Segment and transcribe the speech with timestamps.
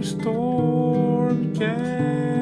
[0.00, 2.39] Brainstormcast.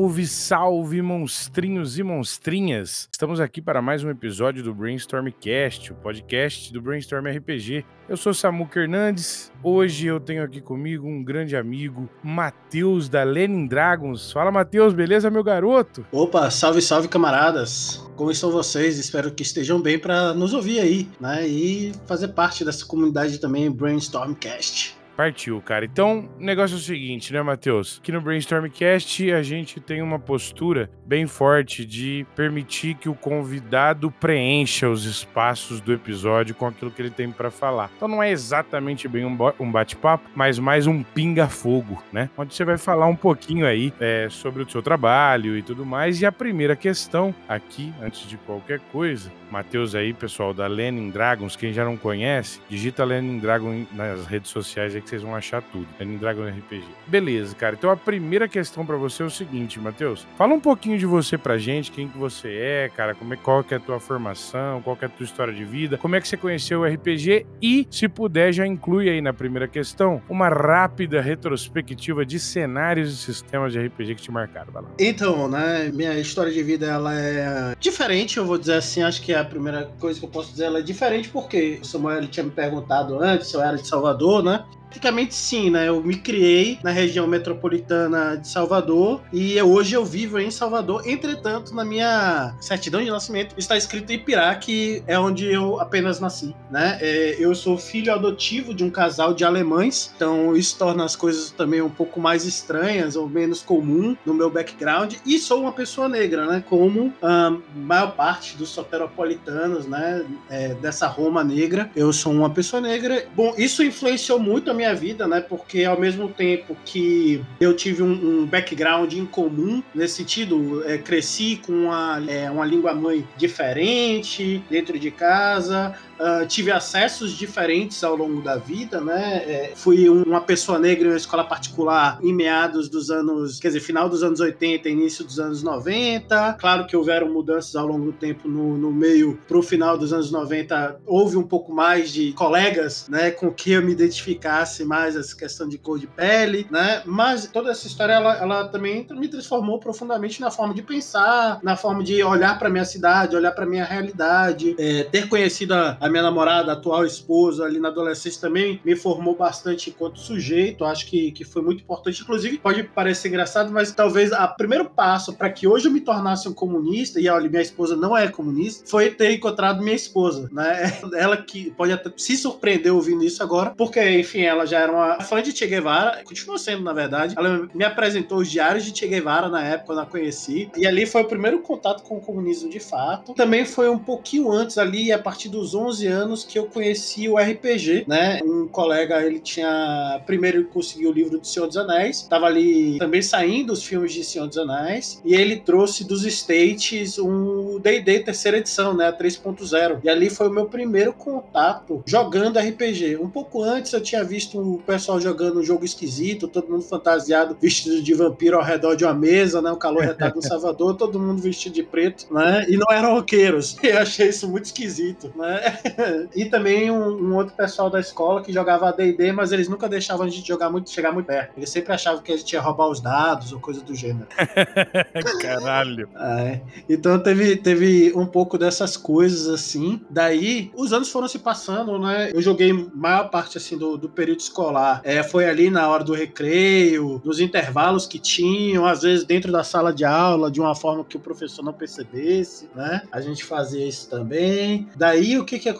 [0.00, 3.06] Salve, salve, monstrinhos e monstrinhas!
[3.12, 7.84] Estamos aqui para mais um episódio do Brainstormcast, o podcast do Brainstorm RPG.
[8.08, 9.52] Eu sou Samuca Hernandes.
[9.62, 14.32] Hoje eu tenho aqui comigo um grande amigo, Matheus da Lenin Dragons.
[14.32, 16.06] Fala, Matheus, beleza, meu garoto?
[16.10, 18.02] Opa, salve, salve camaradas!
[18.16, 18.98] Como estão vocês?
[18.98, 21.46] Espero que estejam bem para nos ouvir aí, né?
[21.46, 24.98] E fazer parte dessa comunidade também Brainstormcast.
[25.20, 25.84] Partiu, cara.
[25.84, 27.98] Então, o negócio é o seguinte, né, Matheus?
[28.00, 34.10] Aqui no Brainstormcast a gente tem uma postura bem forte de permitir que o convidado
[34.10, 37.90] preencha os espaços do episódio com aquilo que ele tem pra falar.
[37.94, 42.30] Então não é exatamente bem um um bate-papo, mas mais um pinga-fogo, né?
[42.34, 46.22] Onde você vai falar um pouquinho aí é, sobre o seu trabalho e tudo mais.
[46.22, 51.56] E a primeira questão aqui, antes de qualquer coisa, Matheus aí, pessoal da Lenin Dragons,
[51.56, 55.60] quem já não conhece, digita Lenin Dragon nas redes sociais aí que vocês vão achar
[55.60, 55.86] tudo.
[55.98, 56.84] Lenin Dragon RPG.
[57.06, 57.74] Beleza, cara.
[57.76, 60.26] Então a primeira questão pra você é o seguinte, Matheus.
[60.36, 63.64] Fala um pouquinho de você pra gente, quem que você é, cara, como é, qual
[63.64, 66.20] que é a tua formação, qual que é a tua história de vida, como é
[66.20, 70.48] que você conheceu o RPG e, se puder, já inclui aí na primeira questão uma
[70.48, 74.72] rápida retrospectiva de cenários e sistemas de RPG que te marcaram.
[74.72, 74.88] Vai lá.
[74.98, 79.34] Então, né, minha história de vida ela é diferente, eu vou dizer assim, acho que
[79.34, 82.50] a primeira coisa que eu posso dizer ela é diferente porque o Samuel tinha me
[82.50, 84.64] perguntado antes se eu era de Salvador, né?
[84.90, 85.88] Praticamente sim, né?
[85.88, 91.06] Eu me criei na região metropolitana de Salvador e hoje eu vivo em Salvador.
[91.06, 96.56] Entretanto, na minha certidão de nascimento está escrito Ipirá, que é onde eu apenas nasci,
[96.68, 96.98] né?
[97.00, 101.52] É, eu sou filho adotivo de um casal de alemães, então isso torna as coisas
[101.52, 105.14] também um pouco mais estranhas ou menos comum no meu background.
[105.24, 106.64] E sou uma pessoa negra, né?
[106.68, 110.26] Como a maior parte dos soteropolitanos, né?
[110.48, 113.24] É, dessa Roma negra, eu sou uma pessoa negra.
[113.36, 115.40] Bom, isso influenciou muito a minha vida, né?
[115.40, 120.96] Porque ao mesmo tempo que eu tive um, um background em comum nesse sentido, é,
[120.96, 128.02] cresci com uma, é, uma língua mãe diferente dentro de casa, ah, tive acessos diferentes
[128.04, 129.42] ao longo da vida, né?
[129.46, 133.68] É, fui um- uma pessoa negra em uma escola particular em meados dos anos, quer
[133.68, 136.54] dizer, final dos anos 80, início dos anos 90.
[136.60, 140.30] Claro que houveram mudanças ao longo do tempo no, no meio pro final dos anos
[140.30, 145.34] 90, houve um pouco mais de colegas, né, com que eu me identificasse mais essa
[145.34, 147.02] questão de cor de pele, né?
[147.06, 151.76] Mas toda essa história ela, ela também me transformou profundamente na forma de pensar, na
[151.76, 156.09] forma de olhar para minha cidade, olhar para minha realidade, é, ter conhecido a, a
[156.10, 160.84] minha namorada, atual esposa ali na adolescência também me formou bastante enquanto sujeito.
[160.84, 162.22] Acho que, que foi muito importante.
[162.22, 166.48] Inclusive, pode parecer engraçado, mas talvez o primeiro passo para que hoje eu me tornasse
[166.48, 170.98] um comunista, e olha, minha esposa não é comunista, foi ter encontrado minha esposa, né?
[171.14, 175.20] Ela que pode até se surpreender ouvindo isso agora, porque, enfim, ela já era uma
[175.20, 177.34] fã de Che Guevara, continua sendo, na verdade.
[177.36, 181.06] Ela me apresentou os diários de Che Guevara na época, quando a conheci, e ali
[181.06, 183.34] foi o primeiro contato com o comunismo de fato.
[183.34, 187.36] Também foi um pouquinho antes ali, a partir dos 11 anos, que eu conheci o
[187.36, 188.40] RPG, né?
[188.44, 193.22] Um colega, ele tinha primeiro conseguiu o livro do Senhor dos Anéis, tava ali também
[193.22, 198.58] saindo os filmes de Senhor dos Anéis, e ele trouxe dos States um D&D terceira
[198.58, 199.08] edição, né?
[199.08, 200.00] a 3.0.
[200.02, 203.16] E ali foi o meu primeiro contato jogando RPG.
[203.16, 207.56] Um pouco antes eu tinha visto o pessoal jogando um jogo esquisito, todo mundo fantasiado,
[207.60, 209.70] vestido de vampiro ao redor de uma mesa, né?
[209.70, 212.64] O calor retado em Salvador, todo mundo vestido de preto, né?
[212.68, 213.76] E não eram roqueiros.
[213.82, 215.78] Eu achei isso muito esquisito, né?
[216.34, 220.26] e também um, um outro pessoal da escola que jogava D&D, mas eles nunca deixavam
[220.26, 221.52] a gente jogar muito, chegar muito perto.
[221.56, 224.26] Eles sempre achavam que a gente ia roubar os dados ou coisa do gênero.
[225.40, 226.08] Caralho.
[226.16, 226.60] É.
[226.88, 230.00] Então teve, teve um pouco dessas coisas assim.
[230.10, 232.30] Daí os anos foram se passando, né?
[232.32, 235.00] Eu joguei maior parte assim do, do período escolar.
[235.04, 239.64] É, foi ali na hora do recreio, nos intervalos que tinham, às vezes dentro da
[239.64, 243.02] sala de aula, de uma forma que o professor não percebesse, né?
[243.10, 244.88] A gente fazia isso também.
[244.96, 245.79] Daí o que que aconteceu,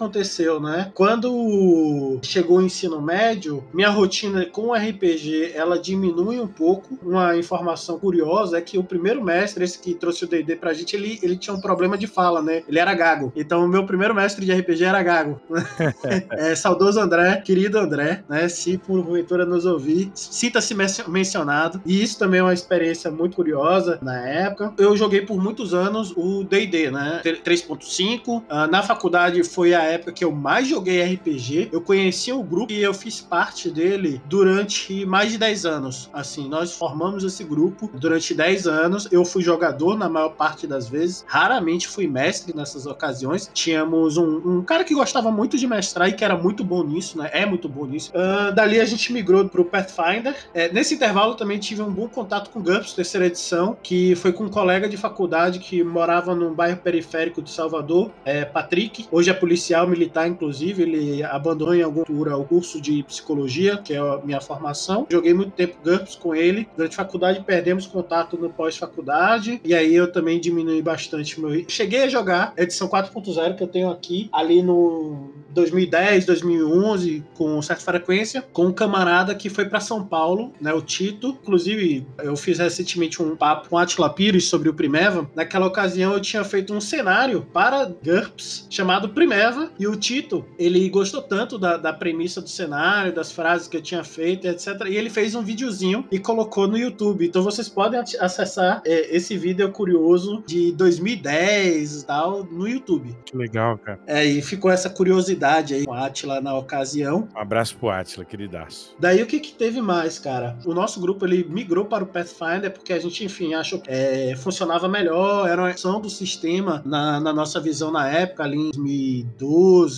[0.61, 0.91] né?
[0.95, 6.99] Quando chegou o ensino médio, minha rotina com RPG ela diminui um pouco.
[7.03, 10.97] Uma informação curiosa é que o primeiro mestre, esse que trouxe o D&D pra gente,
[10.97, 12.63] ele, ele tinha um problema de fala, né?
[12.69, 13.33] Ele era gago.
[13.35, 15.41] Então o meu primeiro mestre de RPG era gago.
[16.33, 18.49] é, saudoso André, querido André, né?
[18.49, 20.75] Se porventura nos ouvir, sinta-se
[21.09, 21.81] mencionado.
[21.85, 24.73] E isso também é uma experiência muito curiosa na época.
[24.79, 27.21] Eu joguei por muitos anos o D&D, né?
[27.25, 28.45] 3.5.
[28.49, 31.71] Ah, na faculdade foi a época que eu mais joguei RPG.
[31.73, 36.11] Eu conheci o grupo e eu fiz parte dele durante mais de 10 anos.
[36.13, 39.09] Assim, nós formamos esse grupo durante 10 anos.
[39.11, 41.25] Eu fui jogador na maior parte das vezes.
[41.27, 43.51] Raramente fui mestre nessas ocasiões.
[43.53, 47.19] Tínhamos um, um cara que gostava muito de mestrar e que era muito bom nisso,
[47.19, 47.31] né?
[47.33, 48.13] É muito bom nisso.
[48.15, 50.35] Uh, dali a gente migrou pro Pathfinder.
[50.55, 54.45] É, nesse intervalo também tive um bom contato com GURPS, terceira edição, que foi com
[54.45, 59.07] um colega de faculdade que morava num bairro periférico de Salvador, é, Patrick.
[59.11, 60.83] Hoje é policial militar, inclusive.
[60.83, 65.07] Ele abandonou em alguma altura o curso de psicologia, que é a minha formação.
[65.11, 66.69] Joguei muito tempo GURPS com ele.
[66.77, 69.61] Durante a faculdade perdemos contato no pós-faculdade.
[69.65, 71.65] E aí eu também diminui bastante meu.
[71.69, 77.61] Cheguei a jogar a edição 4.0 que eu tenho aqui, ali no 2010, 2011, com
[77.63, 81.39] certa frequência, com um camarada que foi para São Paulo, né, o Tito.
[81.43, 85.29] Inclusive, eu fiz recentemente um papo com Atila Pires sobre o Primeva.
[85.35, 90.89] Naquela ocasião, eu tinha feito um cenário para GURPS chamado Primeva, e o Tito, ele
[90.89, 94.69] gostou tanto da, da premissa do cenário, das frases que eu tinha feito, etc.
[94.89, 97.27] E ele fez um videozinho e colocou no YouTube.
[97.27, 103.17] Então vocês podem acessar é, esse vídeo curioso de 2010 e tal no YouTube.
[103.25, 104.01] Que legal, cara.
[104.07, 107.29] É, e ficou essa curiosidade aí com a Atila na ocasião.
[107.35, 108.95] Um abraço pro Atila, queridaço.
[108.99, 110.59] Daí o que, que teve mais, cara?
[110.65, 114.35] O nosso grupo ele migrou para o Pathfinder porque a gente, enfim, achou que é,
[114.37, 118.71] funcionava melhor, era uma ação do sistema na, na nossa visão na época, ali em
[118.71, 119.50] 2012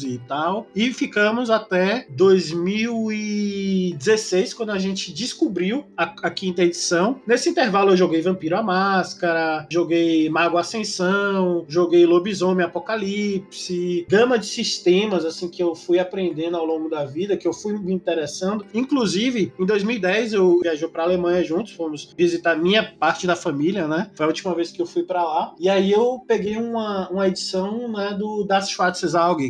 [0.03, 0.67] e tal.
[0.75, 7.21] E ficamos até 2016, quando a gente descobriu a, a quinta edição.
[7.27, 14.47] Nesse intervalo eu joguei Vampiro a Máscara, joguei Mago Ascensão, joguei Lobisomem Apocalipse, gama de
[14.47, 18.65] sistemas assim que eu fui aprendendo ao longo da vida, que eu fui me interessando.
[18.73, 24.11] Inclusive, em 2010 eu viajei para Alemanha juntos, fomos visitar minha parte da família, né?
[24.15, 25.55] Foi a última vez que eu fui para lá.
[25.59, 28.71] E aí eu peguei uma, uma edição né, do Das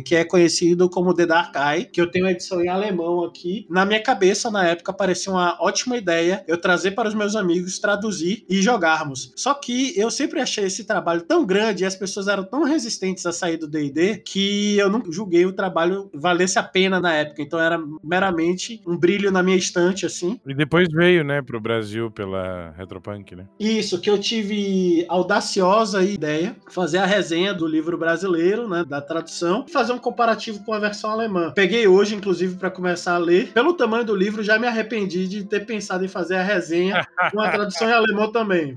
[0.01, 3.65] Que é conhecido como The Dark Eye, que eu tenho a edição em alemão aqui.
[3.69, 7.79] Na minha cabeça, na época, parecia uma ótima ideia eu trazer para os meus amigos,
[7.79, 9.33] traduzir e jogarmos.
[9.35, 13.25] Só que eu sempre achei esse trabalho tão grande e as pessoas eram tão resistentes
[13.25, 17.41] a sair do D&D que eu não julguei o trabalho valesse a pena na época.
[17.41, 20.39] Então era meramente um brilho na minha estante, assim.
[20.45, 23.47] E depois veio, né, pro Brasil pela Retropunk, né?
[23.59, 29.65] Isso, que eu tive audaciosa ideia fazer a resenha do livro brasileiro, né, da tradução,
[29.67, 31.51] e fazer um comparativo com a versão alemã.
[31.53, 33.51] Peguei hoje, inclusive, para começar a ler.
[33.51, 37.41] Pelo tamanho do livro, já me arrependi de ter pensado em fazer a resenha com
[37.41, 38.75] a tradução em alemão também.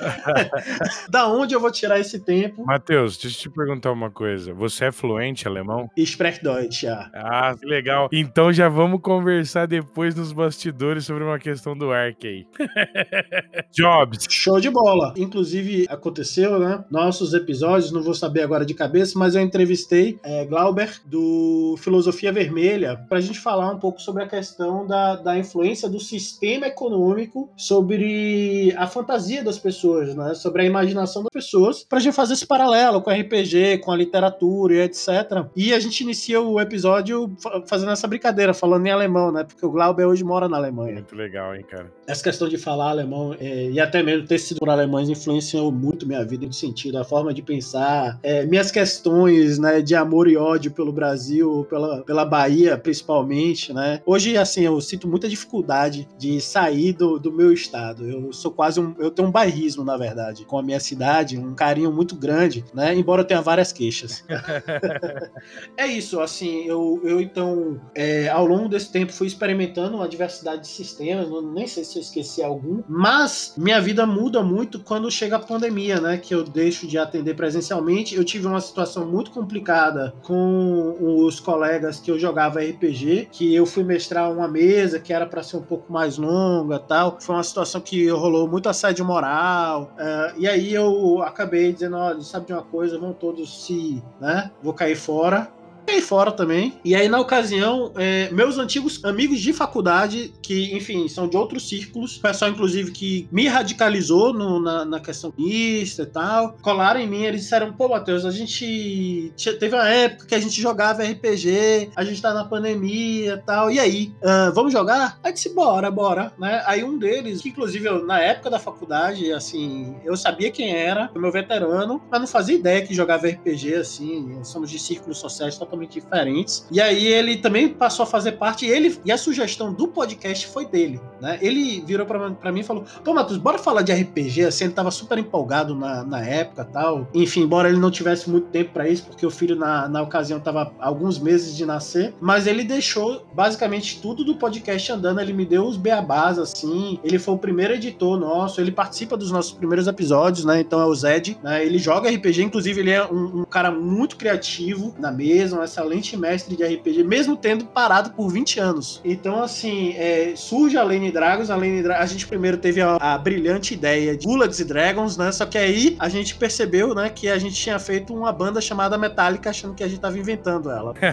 [1.10, 2.64] da onde eu vou tirar esse tempo?
[2.64, 4.54] Matheus, deixa eu te perguntar uma coisa.
[4.54, 5.90] Você é fluente alemão?
[5.94, 7.10] Ich Deutsch, ja.
[7.12, 8.08] Ah, que legal.
[8.10, 12.46] Então já vamos conversar depois nos bastidores sobre uma questão do Ark aí.
[13.76, 14.26] Jobs.
[14.30, 15.12] Show de bola.
[15.18, 16.82] Inclusive, aconteceu, né?
[16.90, 22.32] Nossos episódios, não vou saber agora de cabeça, mas eu entrevistei é, Glauber do Filosofia
[22.32, 26.66] Vermelha para a gente falar um pouco sobre a questão da, da influência do sistema
[26.66, 30.34] econômico sobre a fantasia das pessoas, né?
[30.34, 33.96] Sobre a imaginação das pessoas, para a gente fazer esse paralelo com RPG, com a
[33.96, 35.08] literatura e etc.
[35.54, 37.34] E a gente inicia o episódio
[37.66, 39.44] fazendo essa brincadeira, falando em alemão, né?
[39.44, 40.94] Porque o Glauber hoje mora na Alemanha.
[40.94, 41.92] Muito legal, hein, cara?
[42.06, 46.06] Essa questão de falar alemão é, e até mesmo ter sido por alemães influenciou muito
[46.06, 50.35] minha vida em sentido, a forma de pensar, é, minhas questões, né, de amor e
[50.36, 54.00] ódio pelo Brasil, pela, pela Bahia, principalmente, né?
[54.04, 58.06] Hoje, assim, eu sinto muita dificuldade de sair do, do meu estado.
[58.06, 61.54] Eu sou quase um, eu tenho um bairrismo, na verdade, com a minha cidade, um
[61.54, 62.94] carinho muito grande, né?
[62.94, 64.24] Embora eu tenha várias queixas.
[65.76, 70.62] é isso, assim, eu, eu então, é, ao longo desse tempo, fui experimentando uma diversidade
[70.62, 75.36] de sistemas, nem sei se eu esqueci algum, mas minha vida muda muito quando chega
[75.36, 76.16] a pandemia, né?
[76.18, 78.14] Que eu deixo de atender presencialmente.
[78.14, 83.66] Eu tive uma situação muito complicada com os colegas que eu jogava RPG, que eu
[83.66, 87.18] fui mestrar uma mesa que era para ser um pouco mais longa tal.
[87.20, 89.92] Foi uma situação que rolou muito assédio moral.
[89.98, 94.50] Uh, e aí eu acabei dizendo: olha, sabe de uma coisa, vão todos se, né?
[94.62, 95.50] Vou cair fora
[95.92, 96.78] aí fora também.
[96.84, 101.68] E aí, na ocasião, é, meus antigos amigos de faculdade, que, enfim, são de outros
[101.68, 107.06] círculos, pessoal, inclusive, que me radicalizou no, na, na questão mista e tal, colaram em
[107.06, 111.90] mim, eles disseram, pô, Matheus, a gente teve uma época que a gente jogava RPG,
[111.94, 115.18] a gente tá na pandemia e tal, e aí, uh, vamos jogar?
[115.22, 116.62] Aí disse, bora, bora, né?
[116.66, 121.10] Aí um deles, que inclusive eu, na época da faculdade, assim, eu sabia quem era,
[121.14, 125.75] meu veterano, mas não fazia ideia que jogava RPG, assim, somos de círculos sociais totalmente
[125.84, 126.66] diferentes.
[126.70, 130.64] E aí ele também passou a fazer parte, ele e a sugestão do podcast foi
[130.66, 131.38] dele, né?
[131.42, 134.44] Ele virou para mim e falou: "Pô, Matheus, bora falar de RPG".
[134.44, 137.08] Assim, ele tava super empolgado na, na época, tal.
[137.12, 140.38] Enfim, embora ele não tivesse muito tempo para isso, porque o filho na, na ocasião
[140.38, 145.44] tava alguns meses de nascer, mas ele deixou basicamente tudo do podcast andando, ele me
[145.44, 146.98] deu os beabás assim.
[147.02, 150.60] Ele foi o primeiro editor nosso, ele participa dos nossos primeiros episódios, né?
[150.60, 151.64] Então é o Zed, né?
[151.64, 156.56] Ele joga RPG, inclusive ele é um, um cara muito criativo na mesa, excelente mestre
[156.56, 159.00] de RPG, mesmo tendo parado por 20 anos.
[159.04, 161.50] Então, assim, é, surge a Lane Dragons.
[161.50, 165.16] A Lane Dra a gente primeiro teve a, a, brilhante ideia de Gulags e Dragons,
[165.16, 165.30] né?
[165.32, 168.96] Só que aí a gente percebeu, né, que a gente tinha feito uma banda chamada
[168.96, 170.94] Metallica achando que a gente tava inventando ela.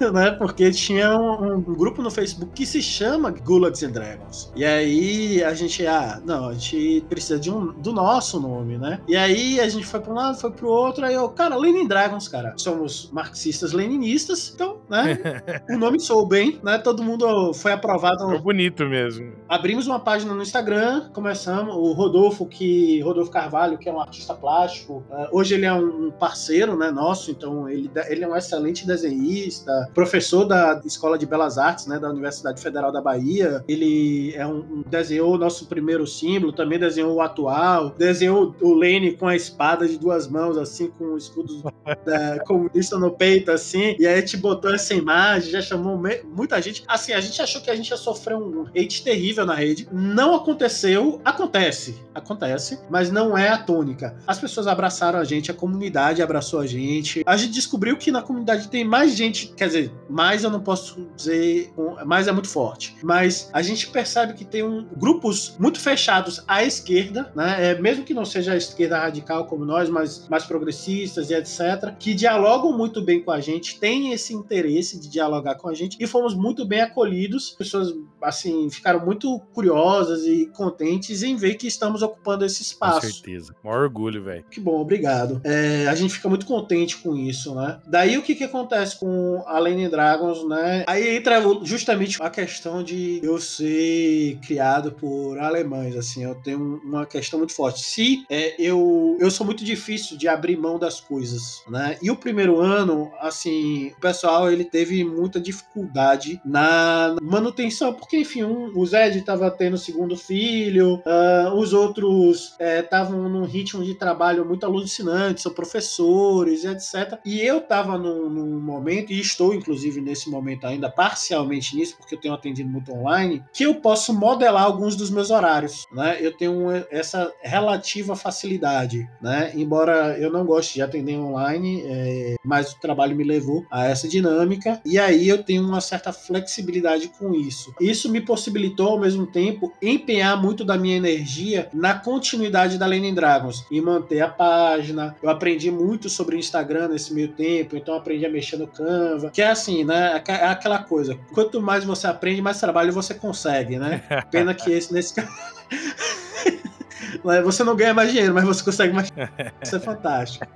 [0.12, 0.30] né?
[0.32, 4.52] Porque tinha um, um, grupo no Facebook que se chama Gulags and Dragons.
[4.54, 9.00] E aí a gente, ah, não, a gente precisa de um, do nosso nome, né?
[9.08, 11.88] E aí a gente foi para um lado, foi pro outro, aí eu, cara, Lenin
[11.88, 12.54] Dragons, cara.
[12.56, 15.18] Somos marxistas leninistas, então, né?
[15.70, 16.78] o nome sou bem, né?
[16.78, 18.24] Todo mundo foi aprovado.
[18.26, 19.32] Foi bonito mesmo.
[19.48, 21.74] Abrimos uma página no Instagram, começamos.
[21.74, 26.10] O Rodolfo, que Rodolfo Carvalho, que é um artista plástico, uh, hoje ele é um
[26.10, 31.58] parceiro, né, nosso, então ele, ele é um excelente desenhista, professor da Escola de Belas
[31.58, 33.64] Artes, né, da Universidade Federal da Bahia.
[33.68, 38.74] Ele é um, um desenhou o nosso primeiro símbolo, também desenhou o atual, desenhou o
[38.74, 41.59] Lene com a espada de duas mãos, assim, com o escudo
[42.04, 46.84] da comunista no peito, assim, e aí gente botou essa imagem, já chamou muita gente.
[46.86, 49.88] Assim, a gente achou que a gente ia sofrer um hate terrível na rede.
[49.90, 54.16] Não aconteceu, acontece, acontece, mas não é a tônica.
[54.26, 57.22] As pessoas abraçaram a gente, a comunidade abraçou a gente.
[57.26, 61.08] A gente descobriu que na comunidade tem mais gente, quer dizer, mais eu não posso
[61.16, 61.72] dizer,
[62.04, 66.62] mais é muito forte, mas a gente percebe que tem um, grupos muito fechados à
[66.62, 67.70] esquerda, né?
[67.70, 71.49] É, mesmo que não seja a esquerda radical como nós, mas mais progressistas e etc.,
[71.98, 75.96] que dialogam muito bem com a gente, têm esse interesse de dialogar com a gente
[76.00, 77.50] e fomos muito bem acolhidos.
[77.50, 83.00] Pessoas, assim, ficaram muito curiosas e contentes em ver que estamos ocupando esse espaço.
[83.00, 83.54] Com certeza.
[83.62, 84.44] Maior orgulho, velho.
[84.50, 85.40] Que bom, obrigado.
[85.44, 87.80] É, a gente fica muito contente com isso, né?
[87.86, 90.84] Daí o que que acontece com a Lane Dragons, né?
[90.86, 97.06] Aí entra justamente a questão de eu ser criado por alemães, assim, eu tenho uma
[97.06, 97.80] questão muito forte.
[97.80, 101.96] Se é, eu, eu sou muito difícil de abrir mão das coisas, né?
[102.02, 108.42] E o primeiro ano, assim, o pessoal ele teve muita dificuldade na manutenção, porque enfim,
[108.42, 113.94] um, o Zed estava tendo segundo filho, uh, os outros estavam é, num ritmo de
[113.94, 117.18] trabalho muito alucinante, são professores, etc.
[117.24, 122.14] E eu estava num, num, momento, e estou inclusive nesse momento ainda parcialmente nisso, porque
[122.14, 126.18] eu tenho atendido muito online, que eu posso modelar alguns dos meus horários, né?
[126.20, 129.52] Eu tenho essa relativa facilidade, né?
[129.54, 134.08] Embora eu não goste de atender online, é, mas o trabalho me levou a essa
[134.08, 137.74] dinâmica e aí eu tenho uma certa flexibilidade com isso.
[137.80, 143.14] Isso me possibilitou ao mesmo tempo empenhar muito da minha energia na continuidade da Lenin
[143.14, 145.16] Dragons e manter a página.
[145.22, 149.30] Eu aprendi muito sobre o Instagram nesse meio tempo, então aprendi a mexer no Canva,
[149.30, 150.22] que é assim, né?
[150.26, 151.18] É aquela coisa.
[151.32, 154.02] Quanto mais você aprende, mais trabalho você consegue, né?
[154.30, 155.30] Pena que esse nesse caso
[157.44, 159.10] Você não ganha mais dinheiro, mas você consegue mais.
[159.62, 160.46] Isso é fantástico.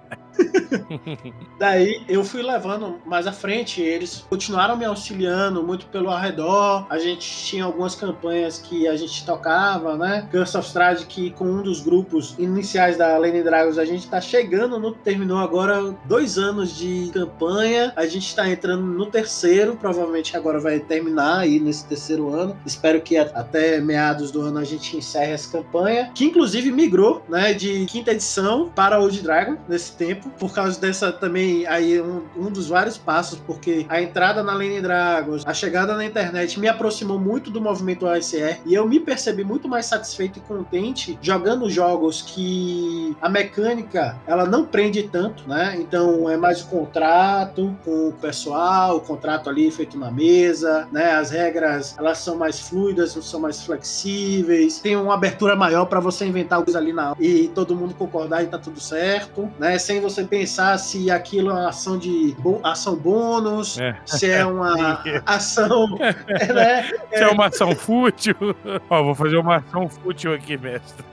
[1.59, 6.87] Daí eu fui levando mais à frente, eles continuaram me auxiliando muito pelo arredor.
[6.91, 10.29] A gente tinha algumas campanhas que a gente tocava, né?
[10.31, 14.21] Curse of Strade, que com um dos grupos iniciais da Lane Dragons, a gente tá
[14.21, 14.93] chegando no.
[14.93, 17.93] Terminou agora dois anos de campanha.
[17.97, 22.57] A gente tá entrando no terceiro, provavelmente agora vai terminar aí nesse terceiro ano.
[22.65, 27.53] Espero que até meados do ano a gente encerre essa campanha, que inclusive migrou, né,
[27.53, 32.51] de quinta edição para Old Dragon nesse tempo, por causa dessa também, aí um, um
[32.51, 37.19] dos vários passos, porque a entrada na Lane Dragons, a chegada na internet me aproximou
[37.19, 42.23] muito do movimento ASR e eu me percebi muito mais satisfeito e contente jogando jogos
[42.23, 45.77] que a mecânica ela não prende tanto, né?
[45.79, 51.13] Então é mais o contrato com o pessoal, o contrato ali feito na mesa, né?
[51.13, 56.27] As regras elas são mais fluidas, são mais flexíveis, tem uma abertura maior para você
[56.27, 59.79] inventar coisa ali na e todo mundo concordar e tá tudo certo, né?
[59.79, 63.97] Sem você pensar se aquilo é uma ação de ação bônus, é.
[64.05, 65.89] se é uma ação.
[65.99, 66.83] né?
[67.13, 68.37] Se é uma ação fútil.
[68.89, 71.05] Ó, vou fazer uma ação fútil aqui, mestre.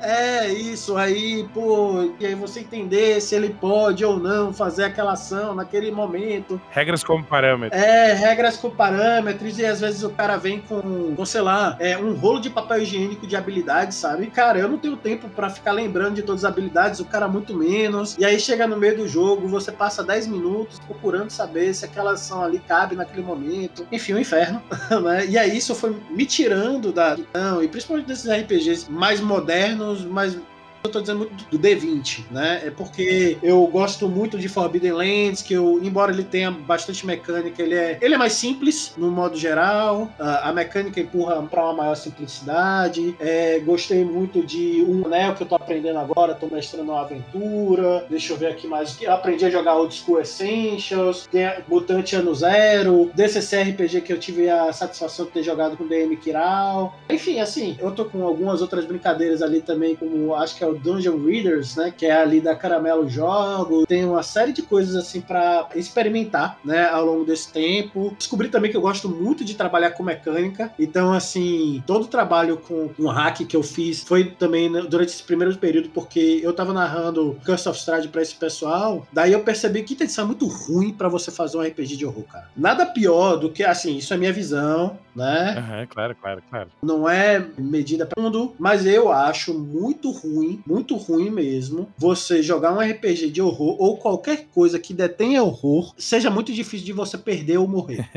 [0.00, 5.12] É, isso aí, pô, e aí você entender se ele pode ou não fazer aquela
[5.12, 6.60] ação naquele momento.
[6.70, 7.80] Regras como parâmetros.
[7.80, 11.96] É, regras com parâmetros, e às vezes o cara vem com, com sei lá, é,
[11.98, 14.26] um rolo de papel higiênico de habilidades, sabe?
[14.28, 17.54] Cara, eu não tenho tempo para ficar lembrando de todas as habilidades, o cara muito
[17.54, 18.16] menos.
[18.18, 22.12] E aí chega no meio do jogo, você passa 10 minutos procurando saber se aquela
[22.12, 23.86] ação ali cabe naquele momento.
[23.92, 24.62] Enfim, o um inferno,
[25.02, 25.26] né?
[25.26, 27.16] E aí isso foi me tirando da.
[27.34, 30.38] Não, e principalmente desses RPGs mais modernos mas
[30.82, 32.62] eu tô dizendo muito do D20, né?
[32.64, 37.62] É porque eu gosto muito de Forbidden Lands, que eu, embora ele tenha bastante mecânica,
[37.62, 40.10] ele é, ele é mais simples no modo geral.
[40.18, 43.14] a mecânica empurra para uma maior simplicidade.
[43.20, 48.06] É, gostei muito de um anel que eu tô aprendendo agora, tô mestrando uma aventura.
[48.08, 49.00] Deixa eu ver aqui mais.
[49.00, 54.18] Eu aprendi a jogar Old School Essentials, tem Mutante Ano Zero, DCC RPG que eu
[54.18, 56.98] tive a satisfação de ter jogado com DM Kiral.
[57.10, 60.78] Enfim, assim, eu tô com algumas outras brincadeiras ali também, como acho que é o
[60.78, 61.92] Dungeon Readers, né?
[61.96, 63.86] Que é ali da Caramelo Jogo.
[63.86, 66.88] Tem uma série de coisas assim para experimentar, né?
[66.88, 68.14] Ao longo desse tempo.
[68.18, 70.72] Descobri também que eu gosto muito de trabalhar com mecânica.
[70.78, 75.22] Então, assim, todo o trabalho com um hack que eu fiz foi também durante esse
[75.22, 79.06] primeiro período, porque eu tava narrando Curse of Strahd pra esse pessoal.
[79.12, 82.24] Daí eu percebi que edição é muito ruim para você fazer um RPG de horror,
[82.24, 82.48] cara.
[82.56, 85.56] Nada pior do que, assim, isso é minha visão, né?
[85.56, 86.68] Uhum, claro, claro, claro.
[86.82, 92.72] Não é medida para mundo, mas eu acho muito ruim muito ruim mesmo você jogar
[92.72, 97.16] um RPG de horror ou qualquer coisa que detenha horror, seja muito difícil de você
[97.18, 98.08] perder ou morrer.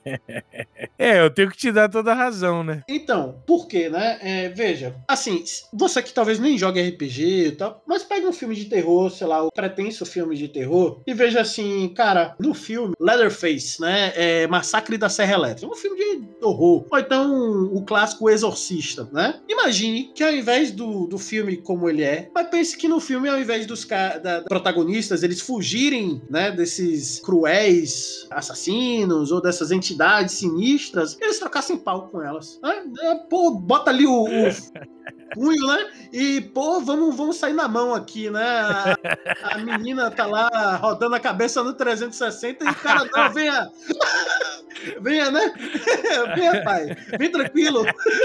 [0.98, 2.82] é, eu tenho que te dar toda a razão, né?
[2.88, 4.18] Então, por quê, né?
[4.20, 5.42] É, veja, assim,
[5.72, 9.26] você que talvez nem jogue RPG e tal, mas pega um filme de terror, sei
[9.26, 14.12] lá, o pretenso filme de terror, e veja assim, cara, no filme Leatherface, né?
[14.14, 16.86] É Massacre da Serra Elétrica, um filme de horror.
[16.90, 19.40] Ou então o clássico Exorcista, né?
[19.48, 23.00] Imagine que ao invés do, do filme filme como ele é, mas pense que no
[23.00, 29.70] filme, ao invés dos da, da, protagonistas eles fugirem, né, desses cruéis assassinos ou dessas
[29.70, 32.60] entidades sinistras, eles trocassem pau com elas.
[32.62, 32.82] Né?
[33.00, 34.28] É, pô, bota ali o, o
[35.34, 35.90] punho, né?
[36.12, 38.42] E, pô, vamos, vamos sair na mão aqui, né?
[38.42, 38.96] A,
[39.54, 43.70] a menina tá lá rodando a cabeça no 360 e o cara, não, venha.
[45.00, 45.52] venha, né?
[46.34, 46.96] venha, pai.
[47.18, 47.84] Vem tranquilo.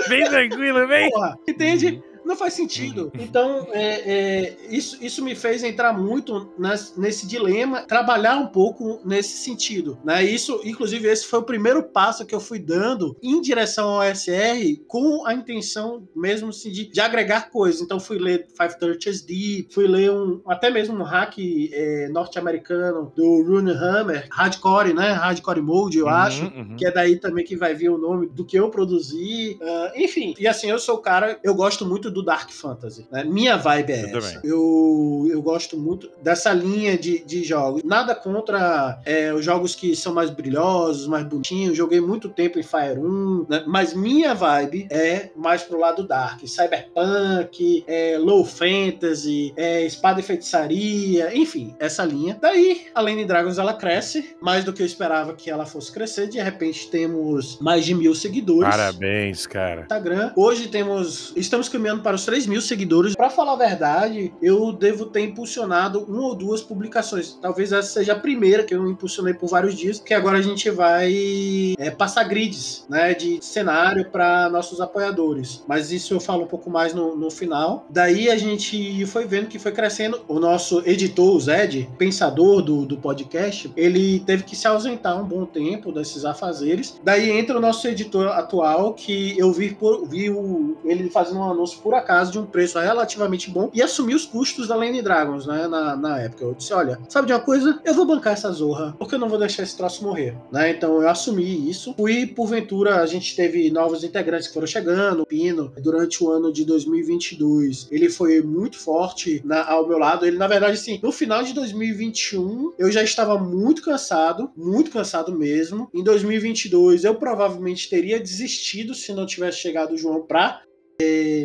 [0.09, 1.11] Vem tranquilo, vem.
[1.11, 2.03] Porra, entende?
[2.25, 3.11] Não faz sentido.
[3.13, 3.21] Uhum.
[3.21, 8.99] Então, é, é, isso, isso me fez entrar muito nesse, nesse, dilema, trabalhar um pouco
[9.05, 9.97] nesse sentido.
[10.03, 10.23] Né?
[10.23, 14.83] Isso, inclusive, esse foi o primeiro passo que eu fui dando em direção ao SR
[14.87, 17.81] com a intenção mesmo assim, de, de agregar coisas.
[17.81, 23.43] Então, fui ler 530 SD, fui ler um, até mesmo um hack é, norte-americano do
[23.43, 25.11] Rune Hammer, Hardcore, né?
[25.11, 26.75] Hardcore Mode, eu uhum, acho, uhum.
[26.75, 29.59] que é daí também que vai vir o nome do que eu produzi.
[29.61, 33.05] Uh, enfim, e assim, eu sou o cara, eu gosto muito do Dark Fantasy.
[33.11, 33.25] Né?
[33.25, 34.41] Minha vibe é eu essa.
[34.43, 37.83] Eu, eu gosto muito dessa linha de, de jogos.
[37.83, 41.75] Nada contra é, os jogos que são mais brilhosos, mais bonitinhos.
[41.75, 43.63] Joguei muito tempo em Fire 1, né?
[43.67, 46.39] mas minha vibe é mais pro lado Dark.
[46.47, 52.37] Cyberpunk, é, Low Fantasy, é, Espada e Feitiçaria, enfim, essa linha.
[52.39, 56.27] Daí, a Lane Dragons ela cresce, mais do que eu esperava que ela fosse crescer.
[56.27, 58.69] De repente temos mais de mil seguidores.
[58.69, 59.81] Parabéns, cara.
[59.81, 60.31] Instagram.
[60.37, 61.33] Hoje temos.
[61.35, 63.15] Estamos caminhando para os 3 mil seguidores.
[63.15, 67.35] Para falar a verdade, eu devo ter impulsionado uma ou duas publicações.
[67.41, 70.69] Talvez essa seja a primeira que eu impulsionei por vários dias, que agora a gente
[70.69, 75.63] vai é, passar grids né, de cenário para nossos apoiadores.
[75.67, 77.87] Mas isso eu falo um pouco mais no, no final.
[77.89, 80.21] Daí a gente foi vendo que foi crescendo.
[80.27, 85.25] O nosso editor, o Zed, pensador do, do podcast, ele teve que se ausentar um
[85.25, 87.01] bom tempo desses afazeres.
[87.03, 91.49] Daí entra o nosso editor atual, que eu vi, por, vi o, ele fazendo um
[91.49, 95.45] anúncio por acaso de um preço relativamente bom e assumir os custos da Lane Dragons,
[95.45, 95.67] né?
[95.67, 96.43] Na, na época.
[96.43, 97.79] Eu disse: olha, sabe de uma coisa?
[97.83, 100.71] Eu vou bancar essa zorra, porque eu não vou deixar esse troço morrer, né?
[100.71, 101.93] Então eu assumi isso.
[101.95, 106.51] Fui, porventura, a gente teve novos integrantes que foram chegando, o Pino, durante o ano
[106.51, 107.87] de 2022.
[107.91, 110.25] Ele foi muito forte na, ao meu lado.
[110.25, 115.31] Ele, na verdade, assim, no final de 2021, eu já estava muito cansado, muito cansado
[115.31, 115.89] mesmo.
[115.93, 120.61] Em 2022, eu provavelmente teria desistido se não tivesse chegado o João pra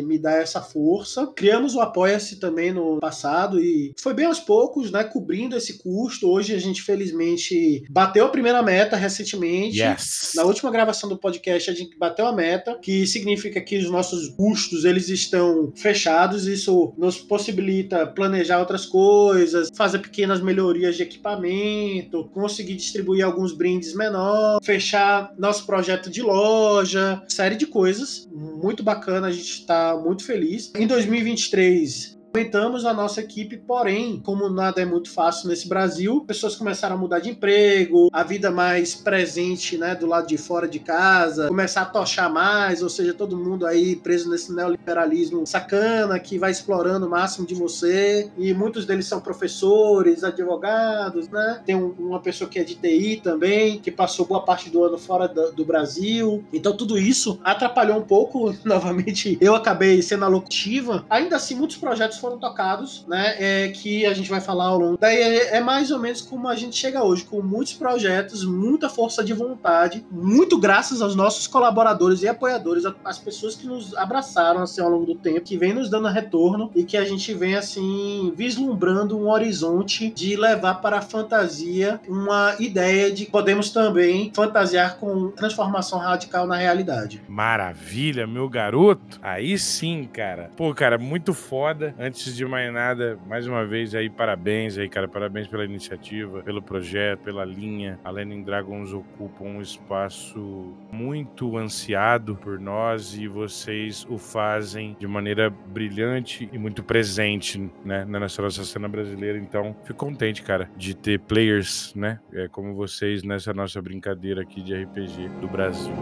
[0.05, 1.27] me dá essa força.
[1.27, 6.29] Criamos o Apoia-se também no passado e foi bem aos poucos, né, cobrindo esse custo.
[6.29, 9.81] Hoje a gente felizmente bateu a primeira meta recentemente.
[9.81, 10.31] Yes.
[10.35, 14.29] Na última gravação do podcast a gente bateu a meta, que significa que os nossos
[14.29, 16.47] custos eles estão fechados.
[16.47, 23.93] Isso nos possibilita planejar outras coisas, fazer pequenas melhorias de equipamento, conseguir distribuir alguns brindes
[23.93, 29.27] menores, fechar nosso projeto de loja, série de coisas muito bacana.
[29.27, 30.71] A gente está muito feliz.
[30.75, 36.55] Em 2023, Aumentamos a nossa equipe, porém, como nada é muito fácil nesse Brasil, pessoas
[36.55, 40.79] começaram a mudar de emprego, a vida mais presente, né, do lado de fora de
[40.79, 46.39] casa, começar a tochar mais, ou seja, todo mundo aí preso nesse neoliberalismo sacana que
[46.39, 51.61] vai explorando o máximo de você, e muitos deles são professores, advogados, né?
[51.65, 54.97] Tem um, uma pessoa que é de TI também, que passou boa parte do ano
[54.97, 56.45] fora do, do Brasil.
[56.53, 61.05] Então tudo isso atrapalhou um pouco, novamente, eu acabei sendo a locutiva.
[61.09, 63.35] Ainda assim, muitos projetos foram tocados, né?
[63.39, 64.97] É, que a gente vai falar ao longo.
[64.97, 68.89] Daí é, é, mais ou menos como a gente chega hoje, com muitos projetos, muita
[68.89, 74.61] força de vontade, muito graças aos nossos colaboradores e apoiadores, as pessoas que nos abraçaram
[74.61, 77.55] assim ao longo do tempo, que vem nos dando retorno e que a gente vem
[77.55, 84.31] assim vislumbrando um horizonte de levar para a fantasia uma ideia de que podemos também
[84.35, 87.21] fantasiar com transformação radical na realidade.
[87.27, 89.19] Maravilha, meu garoto.
[89.21, 90.51] Aí sim, cara.
[90.55, 91.95] Pô, cara, muito foda.
[91.97, 95.07] Antes de mais nada, mais uma vez aí, parabéns aí, cara.
[95.07, 97.99] Parabéns pela iniciativa, pelo projeto, pela linha.
[98.03, 105.07] A Lenin Dragons ocupa um espaço muito ansiado por nós e vocês o fazem de
[105.07, 109.37] maneira brilhante e muito presente, né, na nossa cena brasileira.
[109.37, 114.61] Então, fico contente, cara, de ter players, né, é, como vocês nessa nossa brincadeira aqui
[114.61, 115.93] de RPG do Brasil.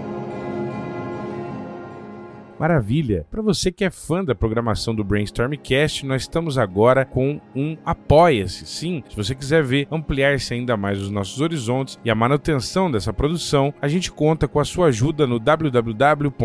[2.60, 3.26] Maravilha!
[3.32, 8.66] Para você que é fã da programação do Brainstormcast, nós estamos agora com um Apoia-se.
[8.66, 13.14] Sim, se você quiser ver ampliar-se ainda mais os nossos horizontes e a manutenção dessa
[13.14, 16.40] produção, a gente conta com a sua ajuda no www.apoia.c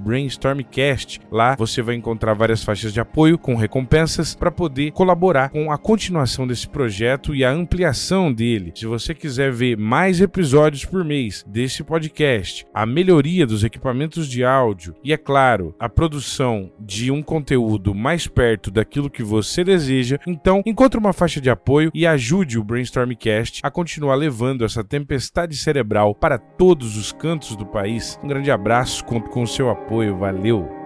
[0.00, 1.20] brainstormcast.
[1.30, 5.78] Lá você vai encontrar várias faixas de apoio com recompensas para poder colaborar com a
[5.78, 8.72] continuação desse projeto e a ampliação dele.
[8.74, 14.47] Se você quiser ver mais episódios por mês desse podcast, a melhoria dos equipamentos de
[14.48, 20.18] áudio e, é claro, a produção de um conteúdo mais perto daquilo que você deseja,
[20.26, 25.56] então encontre uma faixa de apoio e ajude o Brainstormcast a continuar levando essa tempestade
[25.56, 28.18] cerebral para todos os cantos do país.
[28.22, 30.77] Um grande abraço, conto com o seu apoio, valeu!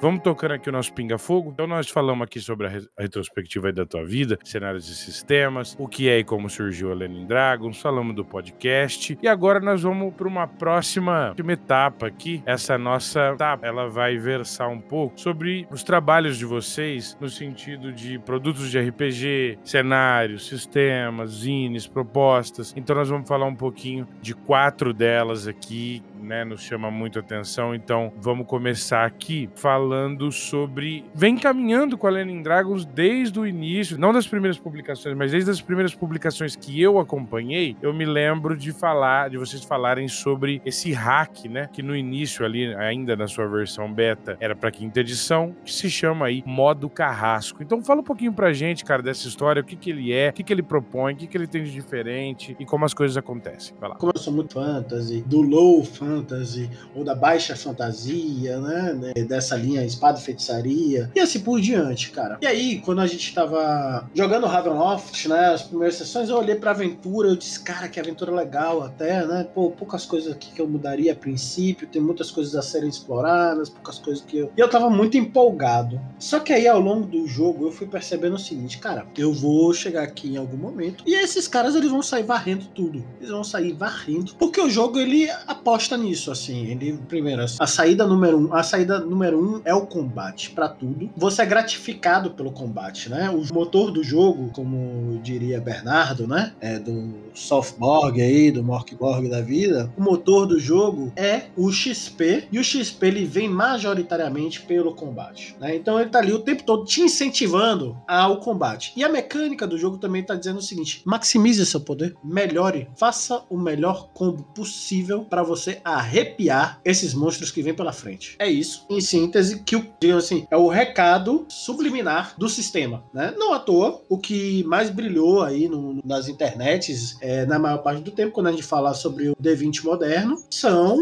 [0.00, 1.50] Vamos tocando aqui o nosso pinga-fogo.
[1.50, 5.74] Então, nós falamos aqui sobre a, re a retrospectiva da tua vida, cenários e sistemas,
[5.76, 9.18] o que é e como surgiu a Lenin Dragons, falamos do podcast.
[9.20, 12.40] E agora nós vamos para uma próxima etapa aqui.
[12.46, 17.92] Essa nossa etapa, ela vai versar um pouco sobre os trabalhos de vocês no sentido
[17.92, 22.72] de produtos de RPG, cenários, sistemas, zines, propostas.
[22.76, 26.44] Então, nós vamos falar um pouquinho de quatro delas aqui, né?
[26.44, 27.74] Nos chama muito atenção.
[27.74, 31.04] Então, vamos começar aqui falando sobre.
[31.14, 35.50] Vem caminhando com a Lenin Dragons desde o início, não das primeiras publicações, mas desde
[35.50, 37.76] as primeiras publicações que eu acompanhei.
[37.80, 41.68] Eu me lembro de falar, de vocês falarem sobre esse hack, né?
[41.72, 45.88] Que no início, ali, ainda na sua versão beta, era para quinta edição, que se
[45.88, 47.62] chama aí Modo Carrasco.
[47.62, 50.32] Então, fala um pouquinho pra gente, cara, dessa história, o que, que ele é, o
[50.32, 53.16] que, que ele propõe, o que, que ele tem de diferente e como as coisas
[53.16, 53.74] acontecem.
[53.80, 53.96] Vai lá.
[53.96, 55.84] Como eu sou muito fantasy, do low
[56.18, 59.14] fantasy ou da baixa fantasia, né?
[59.26, 62.38] Dessa linha espada e feitiçaria, e assim por diante, cara.
[62.40, 66.72] E aí, quando a gente tava jogando Ravenloft, né, as primeiras sessões, eu olhei pra
[66.72, 69.46] aventura, eu disse, cara, que aventura legal até, né?
[69.54, 73.68] Pô, poucas coisas aqui que eu mudaria a princípio, tem muitas coisas a serem exploradas,
[73.68, 74.52] poucas coisas que eu...
[74.56, 76.00] E eu tava muito empolgado.
[76.18, 79.72] Só que aí, ao longo do jogo, eu fui percebendo o seguinte, cara, eu vou
[79.72, 83.04] chegar aqui em algum momento, e esses caras, eles vão sair varrendo tudo.
[83.18, 86.66] Eles vão sair varrendo, porque o jogo, ele aposta nisso, assim.
[86.66, 91.10] Ele, primeiro, a saída número um, a saída número um é o combate para tudo.
[91.16, 93.30] Você é gratificado pelo combate, né?
[93.30, 96.52] O motor do jogo, como diria Bernardo, né?
[96.60, 99.92] É do Softborg aí, do Morkborg da vida.
[99.96, 105.56] O motor do jogo é o XP e o XP ele vem majoritariamente pelo combate,
[105.60, 105.76] né?
[105.76, 108.92] Então ele tá ali o tempo todo te incentivando ao combate.
[108.96, 113.42] E a mecânica do jogo também tá dizendo o seguinte: maximize seu poder, melhore, faça
[113.48, 118.36] o melhor combo possível para você a arrepiar esses monstros que vêm pela frente.
[118.38, 123.34] É isso, em síntese, que o, assim, é o recado subliminar do sistema, né?
[123.36, 128.02] Não à toa, o que mais brilhou aí no, nas internets, é, na maior parte
[128.02, 130.98] do tempo, quando a gente fala sobre o D20 moderno, são